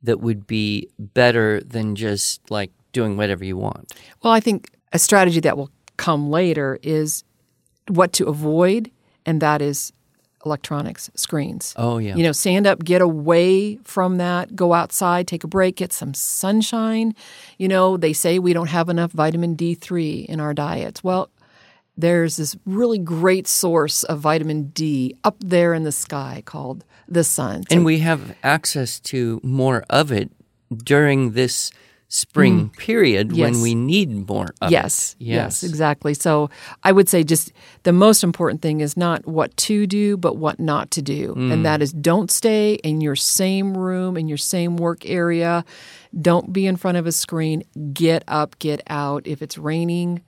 that 0.07 0.21
would 0.21 0.47
be 0.47 0.89
better 0.99 1.61
than 1.61 1.95
just 1.95 2.51
like 2.51 2.73
doing 2.93 3.17
whatever 3.17 3.45
you 3.45 3.57
want? 3.57 3.93
Well, 4.23 4.33
I 4.33 4.41
think 4.41 4.71
a 4.93 4.99
strategy 4.99 5.41
that 5.41 5.57
will 5.57 5.71
come 5.97 6.31
later 6.31 6.79
is 6.83 7.23
what 7.89 8.13
to 8.15 8.27
avoid, 8.27 8.91
and 9.25 9.41
that 9.43 9.63
is 9.63 9.93
electronics, 10.45 11.11
screens. 11.15 11.75
Oh, 11.77 11.99
yeah. 11.99 12.15
You 12.15 12.23
know, 12.23 12.33
stand 12.33 12.67
up, 12.67 12.85
get 12.85 13.03
away 13.03 13.77
from 13.83 14.17
that, 14.19 14.55
go 14.55 14.73
outside, 14.73 15.27
take 15.27 15.45
a 15.45 15.49
break, 15.49 15.77
get 15.77 15.93
some 15.93 16.15
sunshine. 16.15 17.15
You 17.59 17.69
know, 17.69 17.97
they 17.97 18.13
say 18.13 18.39
we 18.39 18.53
don't 18.53 18.69
have 18.69 18.89
enough 18.89 19.13
vitamin 19.13 19.57
D3 19.57 20.27
in 20.27 20.41
our 20.41 20.55
diets. 20.55 21.03
Well, 21.03 21.31
there's 21.97 22.37
this 22.37 22.57
really 22.67 22.99
great 22.99 23.47
source 23.47 24.03
of 24.05 24.21
vitamin 24.21 24.69
D 24.69 25.15
up 25.25 25.37
there 25.41 25.73
in 25.75 25.83
the 25.85 25.93
sky 25.93 26.43
called 26.45 26.85
the 27.09 27.25
sun. 27.25 27.63
So- 27.63 27.77
and 27.77 27.85
we 27.85 28.01
have 28.01 28.35
access 28.43 29.01
to 29.01 29.41
more 29.43 29.85
of 29.89 30.11
it 30.13 30.31
during 30.85 31.33
this 31.33 31.71
spring 32.09 32.71
period 32.79 33.31
Mm. 33.31 33.37
Yes. 33.37 33.53
when 33.53 33.63
we 33.63 33.75
need 33.75 34.29
more 34.29 34.55
of 34.63 34.71
Yes, 34.71 35.17
it. 35.19 35.25
Yes, 35.25 35.63
yes, 35.63 35.63
exactly. 35.65 36.15
So 36.15 36.51
I 36.85 36.93
would 36.93 37.09
say 37.09 37.25
just 37.25 37.53
the 37.83 37.93
most 37.93 38.23
important 38.23 38.63
thing 38.63 38.81
is 38.81 38.97
not 38.97 39.27
what 39.27 39.57
to 39.59 39.89
do, 39.89 40.17
but 40.17 40.37
what 40.37 40.61
not 40.61 40.93
to 40.93 41.03
do. 41.03 41.35
Mm. 41.37 41.53
And 41.53 41.65
that 41.67 41.83
is 41.83 41.93
don't 41.93 42.31
stay 42.31 42.75
in 42.85 43.01
your 43.01 43.17
same 43.17 43.77
room, 43.77 44.17
in 44.17 44.29
your 44.29 44.39
same 44.39 44.77
work 44.77 45.05
area. 45.05 45.65
Don't 46.21 46.53
be 46.53 46.67
in 46.67 46.77
front 46.77 46.97
of 46.97 47.07
a 47.09 47.13
screen. 47.13 47.65
Get 47.93 48.23
up, 48.29 48.57
get 48.61 48.83
out. 48.87 49.27
If 49.27 49.43
it's 49.43 49.59
raining, 49.59 50.21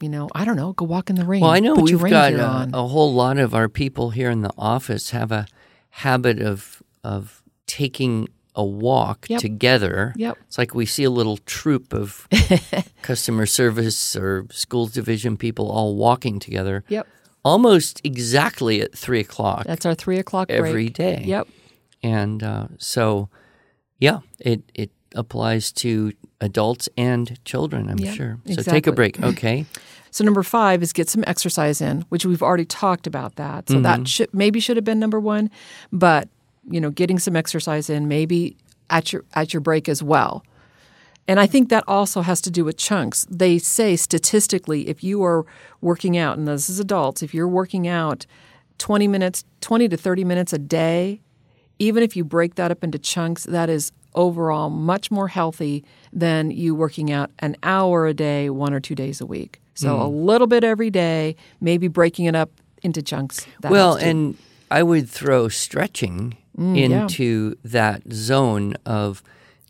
you 0.00 0.08
know, 0.08 0.28
I 0.34 0.44
don't 0.44 0.56
know, 0.56 0.72
go 0.72 0.84
walk 0.84 1.10
in 1.10 1.16
the 1.16 1.24
rain. 1.24 1.40
Well, 1.42 1.50
I 1.50 1.60
know 1.60 1.74
Put 1.74 1.84
we've 1.84 2.00
got 2.10 2.32
a, 2.32 2.70
a 2.72 2.86
whole 2.86 3.12
lot 3.12 3.38
of 3.38 3.54
our 3.54 3.68
people 3.68 4.10
here 4.10 4.30
in 4.30 4.42
the 4.42 4.52
office 4.56 5.10
have 5.10 5.30
a 5.32 5.46
habit 5.90 6.40
of 6.40 6.82
of 7.04 7.42
taking 7.66 8.28
a 8.56 8.64
walk 8.64 9.26
Yep. 9.30 9.40
together. 9.40 10.12
Yep. 10.16 10.36
It's 10.48 10.58
like 10.58 10.74
we 10.74 10.84
see 10.86 11.04
a 11.04 11.10
little 11.10 11.36
troop 11.38 11.92
of 11.92 12.26
customer 13.02 13.46
service 13.46 14.16
or 14.16 14.46
schools 14.50 14.92
division 14.92 15.36
people 15.36 15.70
all 15.70 15.94
walking 15.96 16.38
together. 16.40 16.84
Yep. 16.88 17.06
Almost 17.44 18.00
exactly 18.04 18.80
at 18.82 18.92
three 18.94 19.20
o'clock 19.20 19.64
That's 19.66 19.86
our 19.86 19.94
three 19.94 20.18
o'clock 20.18 20.48
break. 20.48 20.58
every 20.60 20.88
day. 20.90 21.22
Yep. 21.24 21.48
And 22.02 22.42
uh, 22.42 22.66
so, 22.78 23.28
yeah, 23.98 24.20
it 24.38 24.62
it 24.74 24.90
applies 25.14 25.72
to 25.72 26.12
adults 26.40 26.88
and 26.96 27.38
children. 27.44 27.88
I'm 27.90 27.98
Yeah, 27.98 28.12
sure. 28.12 28.38
So 28.46 28.62
take 28.62 28.86
a 28.86 28.92
break. 28.92 29.22
Okay. 29.22 29.66
So 30.12 30.24
number 30.24 30.42
five 30.42 30.82
is 30.82 30.92
get 30.92 31.08
some 31.08 31.22
exercise 31.28 31.80
in, 31.80 32.00
which 32.08 32.26
we've 32.26 32.42
already 32.42 32.64
talked 32.64 33.06
about 33.06 33.36
that. 33.36 33.68
So 33.68 33.74
Mm-hmm. 33.74 33.82
that 33.84 34.08
should 34.08 34.34
maybe 34.34 34.58
should 34.58 34.76
have 34.76 34.84
been 34.84 34.98
number 34.98 35.20
one, 35.20 35.50
but 35.92 36.28
you 36.68 36.80
know, 36.80 36.90
getting 36.90 37.20
some 37.20 37.36
exercise 37.36 37.88
in 37.88 38.08
maybe 38.08 38.56
at 38.90 39.12
your 39.12 39.24
at 39.34 39.54
your 39.54 39.60
break 39.60 39.88
as 39.88 40.02
well. 40.02 40.42
And 41.28 41.38
I 41.38 41.46
think 41.46 41.68
that 41.68 41.84
also 41.86 42.22
has 42.22 42.40
to 42.40 42.50
do 42.50 42.64
with 42.64 42.76
chunks. 42.76 43.24
They 43.30 43.58
say 43.58 43.94
statistically, 43.94 44.88
if 44.88 45.04
you 45.04 45.22
are 45.22 45.46
working 45.80 46.18
out, 46.18 46.36
and 46.38 46.48
this 46.48 46.68
is 46.68 46.80
adults, 46.80 47.22
if 47.22 47.32
you're 47.32 47.46
working 47.46 47.86
out 47.86 48.26
20 48.78 49.06
minutes, 49.06 49.44
20 49.60 49.88
to 49.90 49.96
30 49.96 50.24
minutes 50.24 50.52
a 50.52 50.58
day, 50.58 51.20
even 51.80 52.04
if 52.04 52.14
you 52.14 52.22
break 52.22 52.54
that 52.54 52.70
up 52.70 52.84
into 52.84 52.98
chunks, 52.98 53.42
that 53.44 53.68
is 53.68 53.90
overall 54.14 54.70
much 54.70 55.10
more 55.10 55.26
healthy 55.28 55.84
than 56.12 56.50
you 56.52 56.74
working 56.74 57.10
out 57.10 57.30
an 57.40 57.56
hour 57.64 58.06
a 58.06 58.14
day, 58.14 58.48
one 58.50 58.72
or 58.72 58.78
two 58.80 58.94
days 58.94 59.20
a 59.20 59.26
week. 59.26 59.60
So 59.74 60.00
a 60.00 60.06
little 60.06 60.46
bit 60.46 60.62
every 60.62 60.90
day, 60.90 61.36
maybe 61.60 61.88
breaking 61.88 62.26
it 62.26 62.36
up 62.36 62.50
into 62.82 63.02
chunks. 63.02 63.46
That 63.62 63.72
well, 63.72 63.94
and 63.94 64.36
I 64.70 64.82
would 64.84 65.08
throw 65.08 65.48
stretching 65.48 66.36
Mm, 66.58 66.76
yeah. 66.76 67.02
into 67.02 67.54
that 67.64 68.02
zone 68.12 68.74
of 68.84 69.22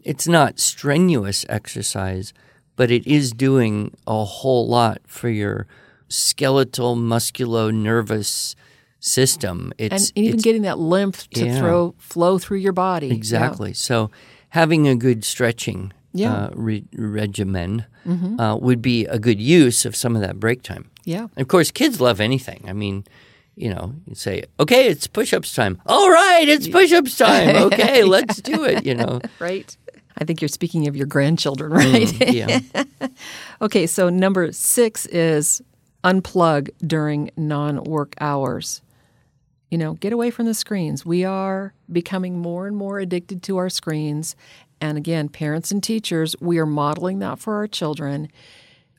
it's 0.02 0.26
not 0.26 0.58
strenuous 0.58 1.44
exercise, 1.48 2.32
but 2.74 2.90
it 2.90 3.06
is 3.06 3.30
doing 3.32 3.94
a 4.06 4.24
whole 4.24 4.66
lot 4.66 4.98
for 5.06 5.28
your 5.28 5.66
skeletal, 6.08 6.96
musculo 6.96 7.72
nervous 7.72 8.56
system. 9.00 9.72
It's 9.78 10.10
and 10.10 10.18
even 10.18 10.28
it's- 10.30 10.44
getting 10.44 10.62
that 10.62 10.78
lymph 10.78 11.28
to 11.30 11.46
Yeah. 11.46 11.58
throw 11.58 11.94
flow 11.98 12.38
through 12.38 12.58
your 12.58 12.72
body. 12.72 13.08
Yeah. 13.08 13.14
Exactly. 13.14 13.72
So 13.74 14.10
having 14.50 14.86
a 14.88 14.94
good 14.94 15.24
stretching 15.24 15.92
Yeah. 16.12 16.28
Mm-hmm. 16.32 16.58
uh, 16.60 16.62
re- 16.62 16.84
regimen 16.94 17.84
uh, 18.38 18.56
would 18.60 18.82
be 18.82 19.06
a 19.06 19.18
good 19.18 19.40
use 19.40 19.84
of 19.84 19.94
some 19.96 20.14
of 20.16 20.22
that 20.22 20.38
break 20.40 20.62
time. 20.62 20.90
Yeah. 21.04 21.28
Of 21.36 21.48
course, 21.48 21.70
kids 21.70 22.00
love 22.00 22.20
anything. 22.20 22.64
I 22.68 22.72
mean, 22.72 23.04
you 23.56 23.72
know, 23.72 23.94
you 24.06 24.14
say, 24.14 24.44
okay, 24.58 24.88
it's 24.88 25.06
push 25.06 25.32
ups 25.32 25.54
time. 25.54 25.80
All 25.86 26.10
right, 26.10 26.48
it's 26.48 26.66
push 26.68 26.92
ups 26.92 27.16
time. 27.16 27.56
Okay, 27.66 28.04
let's 28.04 28.40
do 28.40 28.64
it, 28.64 28.84
you 28.86 28.94
know. 28.94 29.20
Right. 29.38 29.76
I 30.18 30.24
think 30.24 30.42
you're 30.42 30.48
speaking 30.48 30.88
of 30.88 30.96
your 30.96 31.06
grandchildren, 31.06 31.72
right? 31.82 32.32
Yeah. 32.32 32.60
Okay, 33.62 33.86
so 33.86 34.08
number 34.10 34.52
six 34.52 35.06
is 35.06 35.62
unplug 36.04 36.68
during 36.86 37.30
non 37.36 37.84
work 37.84 38.14
hours. 38.20 38.82
You 39.70 39.78
know, 39.78 39.94
get 39.94 40.12
away 40.12 40.30
from 40.30 40.46
the 40.46 40.54
screens. 40.54 41.06
We 41.06 41.24
are 41.24 41.74
becoming 41.90 42.38
more 42.38 42.66
and 42.66 42.76
more 42.76 42.98
addicted 42.98 43.42
to 43.44 43.56
our 43.56 43.70
screens. 43.70 44.34
And 44.80 44.98
again, 44.98 45.28
parents 45.28 45.70
and 45.70 45.82
teachers, 45.82 46.34
we 46.40 46.58
are 46.58 46.66
modeling 46.66 47.20
that 47.20 47.38
for 47.38 47.54
our 47.54 47.68
children, 47.68 48.30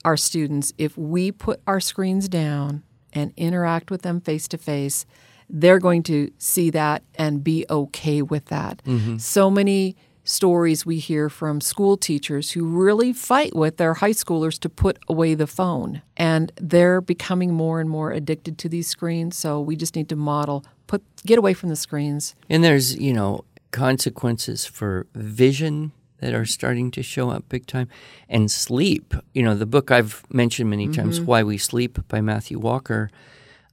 our 0.05 0.15
students. 0.15 0.71
If 0.77 0.97
we 0.97 1.31
put 1.31 1.61
our 1.67 1.79
screens 1.79 2.29
down 2.29 2.83
and 3.13 3.33
interact 3.35 3.91
with 3.91 4.03
them 4.03 4.21
face 4.21 4.47
to 4.49 4.57
face, 4.57 5.05
they're 5.49 5.79
going 5.79 6.03
to 6.03 6.31
see 6.37 6.69
that 6.69 7.03
and 7.15 7.43
be 7.43 7.65
okay 7.69 8.21
with 8.21 8.45
that. 8.45 8.81
Mm-hmm. 8.85 9.17
So 9.17 9.51
many 9.51 9.97
stories 10.23 10.85
we 10.85 10.99
hear 10.99 11.29
from 11.29 11.61
school 11.61 11.97
teachers 11.97 12.51
who 12.51 12.65
really 12.65 13.13
fight 13.13 13.55
with 13.55 13.77
their 13.77 13.95
high 13.95 14.11
schoolers 14.11 14.59
to 14.59 14.69
put 14.69 14.99
away 15.07 15.33
the 15.33 15.47
phone. 15.47 16.01
And 16.15 16.51
they're 16.57 17.01
becoming 17.01 17.53
more 17.53 17.79
and 17.79 17.89
more 17.89 18.11
addicted 18.11 18.57
to 18.59 18.69
these 18.69 18.87
screens 18.87 19.35
so 19.35 19.59
we 19.59 19.75
just 19.75 19.95
need 19.95 20.09
to 20.09 20.15
model 20.15 20.63
put 20.87 21.03
get 21.25 21.39
away 21.39 21.53
from 21.53 21.69
the 21.69 21.75
screens. 21.75 22.35
And 22.49 22.63
there's, 22.63 22.95
you 22.97 23.13
know, 23.13 23.45
consequences 23.71 24.65
for 24.65 25.07
vision 25.15 25.93
that 26.19 26.33
are 26.33 26.45
starting 26.45 26.91
to 26.91 27.01
show 27.01 27.29
up 27.29 27.47
big 27.49 27.65
time 27.65 27.87
and 28.29 28.51
sleep. 28.51 29.15
You 29.33 29.41
know, 29.43 29.55
the 29.55 29.65
book 29.65 29.89
I've 29.89 30.23
mentioned 30.29 30.69
many 30.69 30.87
times, 30.89 31.17
mm-hmm. 31.17 31.25
Why 31.25 31.43
We 31.43 31.57
Sleep 31.57 31.97
by 32.07 32.21
Matthew 32.21 32.59
Walker, 32.59 33.09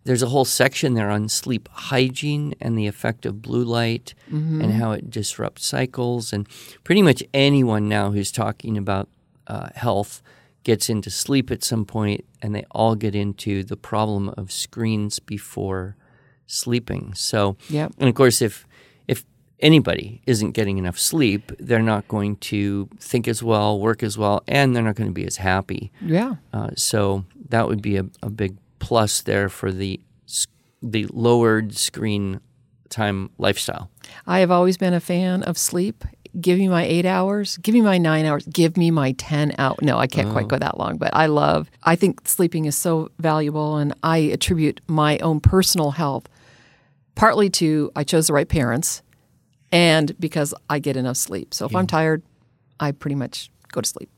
there's 0.04 0.22
a 0.22 0.28
whole 0.28 0.44
section 0.46 0.94
there 0.94 1.10
on 1.10 1.28
sleep 1.28 1.68
hygiene 1.72 2.54
and 2.60 2.78
the 2.78 2.86
effect 2.86 3.26
of 3.26 3.42
blue 3.42 3.64
light 3.64 4.14
and 4.30 4.72
how 4.72 4.92
it 4.92 5.10
disrupts 5.10 5.66
cycles. 5.66 6.32
And 6.32 6.46
pretty 6.84 7.02
much 7.02 7.22
anyone 7.34 7.88
now 7.88 8.10
who's 8.12 8.32
talking 8.32 8.78
about 8.78 9.08
uh, 9.46 9.68
health 9.74 10.22
gets 10.64 10.88
into 10.88 11.10
sleep 11.10 11.50
at 11.50 11.62
some 11.64 11.84
point 11.84 12.24
and 12.42 12.54
they 12.54 12.64
all 12.70 12.94
get 12.94 13.14
into 13.14 13.62
the 13.64 13.76
problem 13.76 14.28
of 14.30 14.50
screens 14.52 15.18
before 15.18 15.96
sleeping. 16.46 17.12
So, 17.14 17.56
Yep. 17.68 17.92
and 17.98 18.08
of 18.08 18.14
course, 18.14 18.40
if 18.42 18.66
if 19.06 19.24
anybody 19.60 20.20
isn't 20.26 20.52
getting 20.52 20.78
enough 20.78 20.98
sleep, 20.98 21.52
they're 21.58 21.82
not 21.82 22.06
going 22.08 22.36
to 22.36 22.88
think 22.98 23.26
as 23.28 23.42
well, 23.42 23.78
work 23.80 24.02
as 24.02 24.16
well, 24.16 24.42
and 24.48 24.74
they're 24.74 24.82
not 24.82 24.94
going 24.94 25.08
to 25.08 25.14
be 25.14 25.26
as 25.26 25.36
happy. 25.38 25.90
yeah 26.00 26.36
Uh, 26.52 26.70
so 26.76 27.24
that 27.50 27.66
would 27.68 27.82
be 27.82 27.96
a, 27.96 28.04
a 28.22 28.30
big 28.30 28.56
plus 28.78 29.22
there 29.22 29.48
for 29.48 29.72
the 29.72 30.00
the 30.80 31.06
lowered 31.10 31.76
screen 31.76 32.40
time 32.88 33.30
lifestyle. 33.38 33.90
I 34.26 34.40
have 34.40 34.50
always 34.50 34.76
been 34.76 34.94
a 34.94 35.00
fan 35.00 35.42
of 35.42 35.58
sleep. 35.58 36.04
Give 36.40 36.58
me 36.58 36.68
my 36.68 36.84
eight 36.84 37.04
hours. 37.04 37.56
Give 37.58 37.74
me 37.74 37.80
my 37.80 37.98
nine 37.98 38.24
hours. 38.24 38.46
Give 38.46 38.76
me 38.76 38.90
my 38.90 39.12
10 39.12 39.56
out. 39.58 39.82
No, 39.82 39.98
I 39.98 40.06
can't 40.06 40.30
quite 40.30 40.44
oh. 40.44 40.48
go 40.48 40.58
that 40.58 40.78
long, 40.78 40.96
but 40.98 41.14
I 41.14 41.26
love, 41.26 41.70
I 41.82 41.96
think 41.96 42.28
sleeping 42.28 42.66
is 42.66 42.76
so 42.76 43.10
valuable. 43.18 43.76
And 43.76 43.94
I 44.02 44.18
attribute 44.18 44.80
my 44.86 45.18
own 45.18 45.40
personal 45.40 45.90
health 45.90 46.28
partly 47.14 47.50
to 47.50 47.90
I 47.96 48.04
chose 48.04 48.28
the 48.28 48.32
right 48.32 48.48
parents 48.48 49.02
and 49.72 50.18
because 50.20 50.54
I 50.70 50.78
get 50.78 50.96
enough 50.96 51.16
sleep. 51.16 51.52
So 51.52 51.66
if 51.66 51.74
I'm 51.74 51.86
tired, 51.86 52.22
I 52.78 52.92
pretty 52.92 53.16
much 53.16 53.50
go 53.72 53.80
to 53.80 53.88
sleep. 53.88 54.08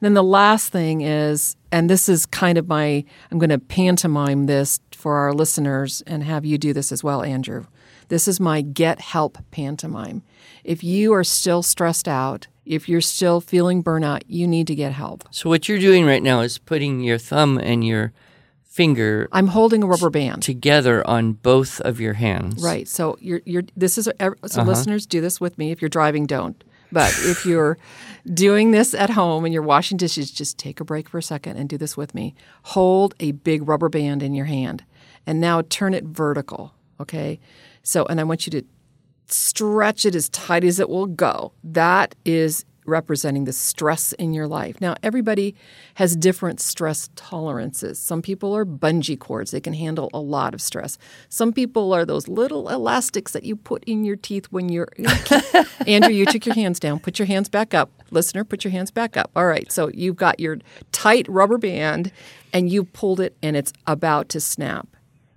Then 0.00 0.14
the 0.14 0.22
last 0.22 0.70
thing 0.70 1.00
is, 1.00 1.56
and 1.72 1.88
this 1.88 2.08
is 2.08 2.26
kind 2.26 2.58
of 2.58 2.68
my, 2.68 3.04
I'm 3.30 3.38
going 3.38 3.50
to 3.50 3.58
pantomime 3.58 4.46
this 4.46 4.80
for 4.92 5.16
our 5.16 5.32
listeners 5.32 6.02
and 6.06 6.22
have 6.24 6.44
you 6.44 6.58
do 6.58 6.72
this 6.72 6.92
as 6.92 7.02
well, 7.02 7.22
Andrew. 7.22 7.66
This 8.08 8.28
is 8.28 8.38
my 8.38 8.60
get 8.60 9.00
help 9.00 9.38
pantomime. 9.50 10.22
If 10.64 10.84
you 10.84 11.12
are 11.12 11.24
still 11.24 11.62
stressed 11.62 12.08
out, 12.08 12.46
if 12.64 12.88
you're 12.88 13.00
still 13.00 13.40
feeling 13.40 13.82
burnout, 13.82 14.22
you 14.26 14.46
need 14.46 14.66
to 14.68 14.74
get 14.74 14.92
help. 14.92 15.24
So 15.30 15.48
what 15.48 15.68
you're 15.68 15.78
doing 15.78 16.04
right 16.04 16.22
now 16.22 16.40
is 16.40 16.58
putting 16.58 17.00
your 17.00 17.18
thumb 17.18 17.58
and 17.58 17.84
your 17.84 18.12
finger 18.76 19.26
I'm 19.32 19.46
holding 19.46 19.82
a 19.82 19.86
rubber 19.86 20.10
band. 20.10 20.42
together 20.42 21.06
on 21.06 21.32
both 21.32 21.80
of 21.80 21.98
your 21.98 22.12
hands. 22.12 22.62
Right. 22.62 22.86
So 22.86 23.16
you're 23.20 23.40
you're 23.46 23.62
this 23.74 23.96
is 23.96 24.06
a, 24.06 24.12
so 24.18 24.60
uh-huh. 24.60 24.64
listeners 24.64 25.06
do 25.06 25.20
this 25.20 25.40
with 25.40 25.56
me. 25.56 25.70
If 25.70 25.80
you're 25.80 25.88
driving, 25.88 26.26
don't. 26.26 26.62
But 26.92 27.10
if 27.18 27.44
you're 27.44 27.78
doing 28.32 28.70
this 28.70 28.94
at 28.94 29.10
home 29.10 29.44
and 29.44 29.52
you're 29.52 29.62
washing 29.62 29.96
dishes, 29.96 30.30
just 30.30 30.58
take 30.58 30.80
a 30.80 30.84
break 30.84 31.08
for 31.08 31.18
a 31.18 31.22
second 31.22 31.56
and 31.56 31.68
do 31.68 31.78
this 31.78 31.96
with 31.96 32.14
me. 32.14 32.34
Hold 32.64 33.14
a 33.20 33.32
big 33.32 33.68
rubber 33.68 33.88
band 33.88 34.22
in 34.22 34.34
your 34.34 34.46
hand 34.46 34.84
and 35.26 35.40
now 35.40 35.62
turn 35.62 35.94
it 35.94 36.04
vertical. 36.04 36.74
Okay. 37.00 37.40
So 37.82 38.04
and 38.06 38.20
I 38.20 38.24
want 38.24 38.46
you 38.46 38.50
to 38.52 38.62
stretch 39.26 40.04
it 40.04 40.14
as 40.14 40.28
tight 40.28 40.64
as 40.64 40.80
it 40.80 40.88
will 40.88 41.06
go. 41.06 41.52
That 41.64 42.14
is 42.24 42.64
representing 42.86 43.44
the 43.44 43.52
stress 43.52 44.12
in 44.14 44.32
your 44.32 44.46
life. 44.46 44.80
Now, 44.80 44.94
everybody 45.02 45.54
has 45.94 46.16
different 46.16 46.60
stress 46.60 47.10
tolerances. 47.16 47.98
Some 47.98 48.22
people 48.22 48.56
are 48.56 48.64
bungee 48.64 49.18
cords, 49.18 49.50
they 49.50 49.60
can 49.60 49.74
handle 49.74 50.10
a 50.12 50.20
lot 50.20 50.54
of 50.54 50.60
stress. 50.60 50.98
Some 51.28 51.52
people 51.52 51.92
are 51.92 52.04
those 52.04 52.28
little 52.28 52.68
elastics 52.68 53.32
that 53.32 53.44
you 53.44 53.56
put 53.56 53.84
in 53.84 54.04
your 54.04 54.16
teeth 54.16 54.46
when 54.46 54.68
you're. 54.68 54.88
Andrew, 55.86 56.12
you 56.12 56.26
took 56.26 56.46
your 56.46 56.54
hands 56.54 56.80
down. 56.80 56.98
Put 56.98 57.18
your 57.18 57.26
hands 57.26 57.48
back 57.48 57.74
up. 57.74 57.90
Listener, 58.10 58.44
put 58.44 58.64
your 58.64 58.70
hands 58.70 58.90
back 58.90 59.16
up. 59.16 59.30
All 59.36 59.46
right. 59.46 59.70
So 59.70 59.88
you've 59.92 60.16
got 60.16 60.40
your 60.40 60.58
tight 60.92 61.26
rubber 61.28 61.58
band 61.58 62.12
and 62.52 62.70
you 62.70 62.84
pulled 62.84 63.20
it 63.20 63.36
and 63.42 63.56
it's 63.56 63.72
about 63.86 64.28
to 64.30 64.40
snap. 64.40 64.88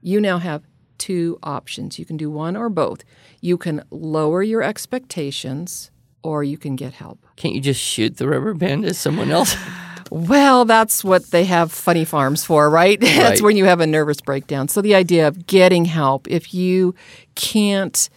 You 0.01 0.21
now 0.21 0.37
have 0.37 0.63
two 0.97 1.39
options. 1.41 1.97
You 1.97 2.05
can 2.05 2.17
do 2.17 2.29
one 2.29 2.55
or 2.55 2.69
both. 2.69 3.03
You 3.41 3.57
can 3.57 3.83
lower 3.89 4.43
your 4.43 4.61
expectations 4.61 5.91
or 6.23 6.43
you 6.43 6.57
can 6.57 6.75
get 6.75 6.93
help. 6.93 7.25
Can't 7.35 7.53
you 7.53 7.61
just 7.61 7.81
shoot 7.81 8.17
the 8.17 8.27
rubber 8.27 8.53
band 8.53 8.85
at 8.85 8.95
someone 8.95 9.31
else? 9.31 9.55
Well, 10.11 10.65
that's 10.65 11.03
what 11.03 11.29
they 11.29 11.45
have 11.45 11.71
funny 11.71 12.03
farms 12.03 12.43
for, 12.43 12.67
right? 12.67 12.99
that's 13.01 13.43
when 13.43 13.55
you 13.55 13.65
have 13.65 13.79
a 13.79 13.85
nervous 13.85 14.19
breakdown. 14.19 14.67
So 14.67 14.81
the 14.81 14.95
idea 14.95 15.27
of 15.27 15.45
getting 15.45 15.85
help 15.85 16.27
if 16.27 16.51
you 16.51 16.95
can't 17.35 18.09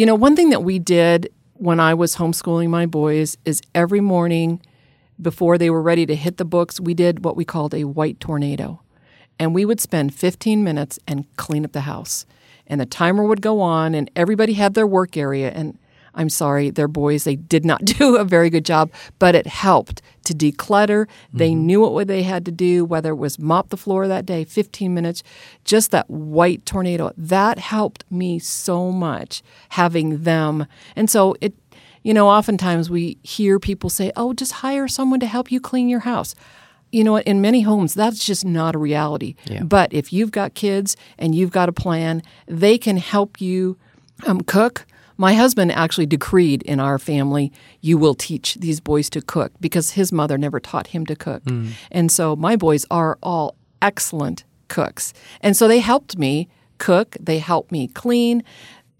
you 0.00 0.06
know, 0.06 0.14
one 0.14 0.34
thing 0.34 0.48
that 0.48 0.62
we 0.62 0.78
did 0.78 1.30
when 1.54 1.78
I 1.78 1.92
was 1.92 2.16
homeschooling 2.16 2.70
my 2.70 2.86
boys 2.86 3.36
is 3.44 3.60
every 3.74 4.00
morning 4.00 4.62
before 5.20 5.58
they 5.58 5.68
were 5.68 5.82
ready 5.82 6.06
to 6.06 6.16
hit 6.16 6.38
the 6.38 6.44
books, 6.46 6.80
we 6.80 6.94
did 6.94 7.22
what 7.22 7.36
we 7.36 7.44
called 7.44 7.74
a 7.74 7.84
white 7.84 8.18
tornado. 8.18 8.80
And 9.38 9.54
we 9.54 9.66
would 9.66 9.78
spend 9.78 10.14
15 10.14 10.64
minutes 10.64 10.98
and 11.06 11.26
clean 11.36 11.66
up 11.66 11.72
the 11.72 11.82
house. 11.82 12.24
And 12.66 12.80
the 12.80 12.86
timer 12.86 13.24
would 13.24 13.42
go 13.42 13.60
on, 13.60 13.94
and 13.94 14.10
everybody 14.16 14.54
had 14.54 14.72
their 14.72 14.86
work 14.86 15.18
area. 15.18 15.50
And 15.50 15.78
I'm 16.20 16.28
sorry, 16.28 16.68
their 16.68 16.86
boys, 16.86 17.24
they 17.24 17.36
did 17.36 17.64
not 17.64 17.82
do 17.98 18.16
a 18.16 18.24
very 18.24 18.50
good 18.50 18.66
job, 18.66 18.90
but 19.18 19.34
it 19.34 19.46
helped 19.46 20.02
to 20.24 20.34
declutter. 20.34 21.08
They 21.32 21.54
knew 21.54 21.80
what 21.80 22.08
they 22.08 22.22
had 22.22 22.44
to 22.44 22.52
do, 22.52 22.84
whether 22.84 23.12
it 23.12 23.16
was 23.16 23.38
mop 23.38 23.70
the 23.70 23.78
floor 23.78 24.06
that 24.06 24.26
day, 24.26 24.44
15 24.44 24.92
minutes, 24.92 25.22
just 25.64 25.92
that 25.92 26.10
white 26.10 26.66
tornado. 26.66 27.12
That 27.16 27.58
helped 27.58 28.04
me 28.10 28.38
so 28.38 28.92
much 28.92 29.42
having 29.70 30.24
them. 30.24 30.66
And 30.94 31.08
so 31.08 31.36
it, 31.40 31.54
you 32.02 32.12
know, 32.12 32.28
oftentimes 32.28 32.90
we 32.90 33.16
hear 33.22 33.58
people 33.58 33.88
say, 33.88 34.12
oh, 34.14 34.34
just 34.34 34.52
hire 34.52 34.88
someone 34.88 35.20
to 35.20 35.26
help 35.26 35.50
you 35.50 35.58
clean 35.58 35.88
your 35.88 36.00
house. 36.00 36.34
You 36.92 37.02
know 37.02 37.12
what? 37.12 37.24
In 37.24 37.40
many 37.40 37.62
homes, 37.62 37.94
that's 37.94 38.22
just 38.22 38.44
not 38.44 38.74
a 38.74 38.78
reality. 38.78 39.36
Yeah. 39.46 39.62
But 39.62 39.94
if 39.94 40.12
you've 40.12 40.32
got 40.32 40.52
kids 40.52 40.98
and 41.18 41.34
you've 41.34 41.52
got 41.52 41.70
a 41.70 41.72
plan, 41.72 42.22
they 42.46 42.76
can 42.76 42.98
help 42.98 43.40
you 43.40 43.78
um, 44.26 44.42
cook. 44.42 44.84
My 45.20 45.34
husband 45.34 45.70
actually 45.72 46.06
decreed 46.06 46.62
in 46.62 46.80
our 46.80 46.98
family, 46.98 47.52
you 47.82 47.98
will 47.98 48.14
teach 48.14 48.54
these 48.54 48.80
boys 48.80 49.10
to 49.10 49.20
cook 49.20 49.52
because 49.60 49.90
his 49.90 50.12
mother 50.12 50.38
never 50.38 50.58
taught 50.58 50.86
him 50.86 51.04
to 51.04 51.14
cook. 51.14 51.42
Hmm. 51.42 51.72
And 51.90 52.10
so 52.10 52.34
my 52.36 52.56
boys 52.56 52.86
are 52.90 53.18
all 53.22 53.54
excellent 53.82 54.44
cooks. 54.68 55.12
And 55.42 55.54
so 55.54 55.68
they 55.68 55.80
helped 55.80 56.16
me 56.16 56.48
cook, 56.78 57.18
they 57.20 57.38
helped 57.38 57.70
me 57.70 57.88
clean. 57.88 58.42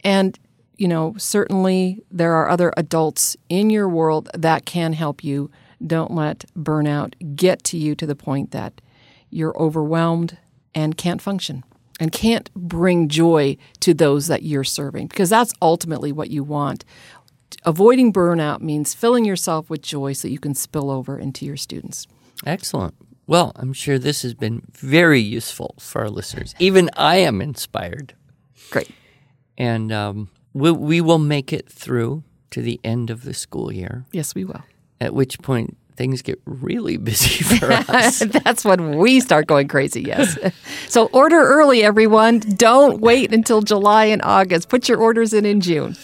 And, 0.04 0.38
you 0.76 0.88
know, 0.88 1.14
certainly 1.16 2.02
there 2.10 2.34
are 2.34 2.50
other 2.50 2.74
adults 2.76 3.34
in 3.48 3.70
your 3.70 3.88
world 3.88 4.28
that 4.34 4.66
can 4.66 4.92
help 4.92 5.24
you. 5.24 5.50
Don't 5.86 6.10
let 6.10 6.44
burnout 6.54 7.14
get 7.34 7.64
to 7.64 7.78
you 7.78 7.94
to 7.94 8.04
the 8.04 8.14
point 8.14 8.50
that 8.50 8.82
you're 9.30 9.56
overwhelmed 9.56 10.36
and 10.74 10.98
can't 10.98 11.22
function 11.22 11.64
and 12.00 12.10
can't 12.10 12.52
bring 12.54 13.08
joy 13.08 13.56
to 13.80 13.94
those 13.94 14.26
that 14.26 14.42
you're 14.42 14.64
serving 14.64 15.06
because 15.08 15.28
that's 15.30 15.52
ultimately 15.62 16.10
what 16.10 16.30
you 16.30 16.42
want. 16.42 16.84
Avoiding 17.64 18.12
burnout 18.12 18.60
means 18.60 18.94
filling 18.94 19.24
yourself 19.24 19.68
with 19.68 19.82
joy 19.82 20.14
so 20.14 20.26
you 20.26 20.38
can 20.38 20.54
spill 20.54 20.90
over 20.90 21.18
into 21.18 21.44
your 21.44 21.56
students. 21.58 22.06
Excellent. 22.46 22.94
Well, 23.26 23.52
I'm 23.54 23.72
sure 23.74 23.98
this 23.98 24.22
has 24.22 24.34
been 24.34 24.62
very 24.72 25.20
useful 25.20 25.74
for 25.78 26.00
our 26.00 26.08
listeners. 26.10 26.54
Even 26.58 26.90
I 26.96 27.16
am 27.16 27.40
inspired. 27.40 28.14
Great. 28.70 28.90
And 29.58 29.92
um, 29.92 30.30
we, 30.54 30.70
we 30.72 31.00
will 31.00 31.18
make 31.18 31.52
it 31.52 31.68
through 31.68 32.24
to 32.50 32.62
the 32.62 32.80
end 32.82 33.10
of 33.10 33.22
the 33.24 33.34
school 33.34 33.70
year, 33.70 34.04
Yes, 34.10 34.34
we 34.34 34.44
will. 34.44 34.62
at 35.00 35.14
which 35.14 35.38
point 35.40 35.76
things 36.00 36.22
get 36.22 36.40
really 36.46 36.96
busy 37.10 37.44
for 37.58 37.70
us. 37.70 38.20
That's 38.44 38.64
when 38.64 38.96
we 38.96 39.20
start 39.20 39.46
going 39.46 39.68
crazy, 39.68 40.00
yes. 40.00 40.38
so 40.88 41.10
order 41.12 41.38
early, 41.38 41.82
everyone. 41.84 42.38
Don't 42.40 43.02
wait 43.02 43.34
until 43.34 43.60
July 43.60 44.06
and 44.06 44.22
August. 44.22 44.70
Put 44.70 44.88
your 44.88 44.96
orders 44.96 45.34
in 45.34 45.44
in 45.44 45.60
June. 45.60 45.94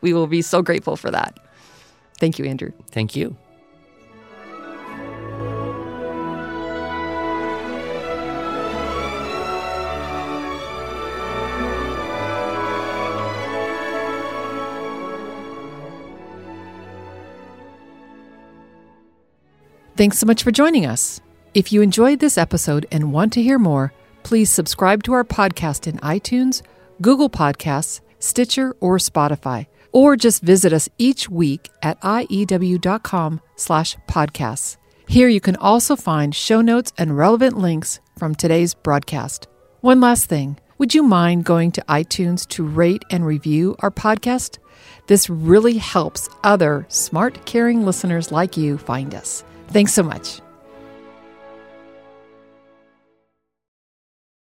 We 0.00 0.12
will 0.12 0.26
be 0.26 0.42
so 0.42 0.60
grateful 0.60 0.96
for 0.96 1.10
that. 1.12 1.38
Thank 2.18 2.40
you, 2.40 2.44
Andrew. 2.46 2.72
Thank 2.90 3.14
you. 3.14 3.36
Thanks 19.96 20.18
so 20.18 20.26
much 20.26 20.42
for 20.42 20.50
joining 20.50 20.86
us. 20.86 21.20
If 21.54 21.72
you 21.72 21.80
enjoyed 21.80 22.18
this 22.18 22.36
episode 22.36 22.84
and 22.90 23.12
want 23.12 23.32
to 23.34 23.42
hear 23.42 23.60
more, 23.60 23.92
please 24.24 24.50
subscribe 24.50 25.04
to 25.04 25.12
our 25.12 25.22
podcast 25.22 25.86
in 25.86 25.98
iTunes, 25.98 26.62
Google 27.00 27.30
Podcasts, 27.30 28.00
Stitcher, 28.18 28.74
or 28.80 28.98
Spotify, 28.98 29.66
or 29.92 30.16
just 30.16 30.42
visit 30.42 30.72
us 30.72 30.88
each 30.98 31.30
week 31.30 31.70
at 31.80 32.00
iew.com 32.00 33.40
slash 33.54 33.96
podcasts. 34.08 34.78
Here 35.06 35.28
you 35.28 35.40
can 35.40 35.54
also 35.56 35.94
find 35.94 36.34
show 36.34 36.60
notes 36.60 36.92
and 36.98 37.16
relevant 37.16 37.56
links 37.56 38.00
from 38.18 38.34
today's 38.34 38.74
broadcast. 38.74 39.46
One 39.80 40.00
last 40.00 40.24
thing. 40.24 40.58
Would 40.78 40.92
you 40.92 41.04
mind 41.04 41.44
going 41.44 41.70
to 41.70 41.84
iTunes 41.88 42.48
to 42.48 42.66
rate 42.66 43.04
and 43.10 43.24
review 43.24 43.76
our 43.78 43.92
podcast? 43.92 44.58
This 45.06 45.30
really 45.30 45.78
helps 45.78 46.28
other 46.42 46.84
smart, 46.88 47.46
caring 47.46 47.86
listeners 47.86 48.32
like 48.32 48.56
you 48.56 48.76
find 48.76 49.14
us. 49.14 49.44
Thanks 49.74 49.92
so 49.92 50.04
much. 50.04 50.40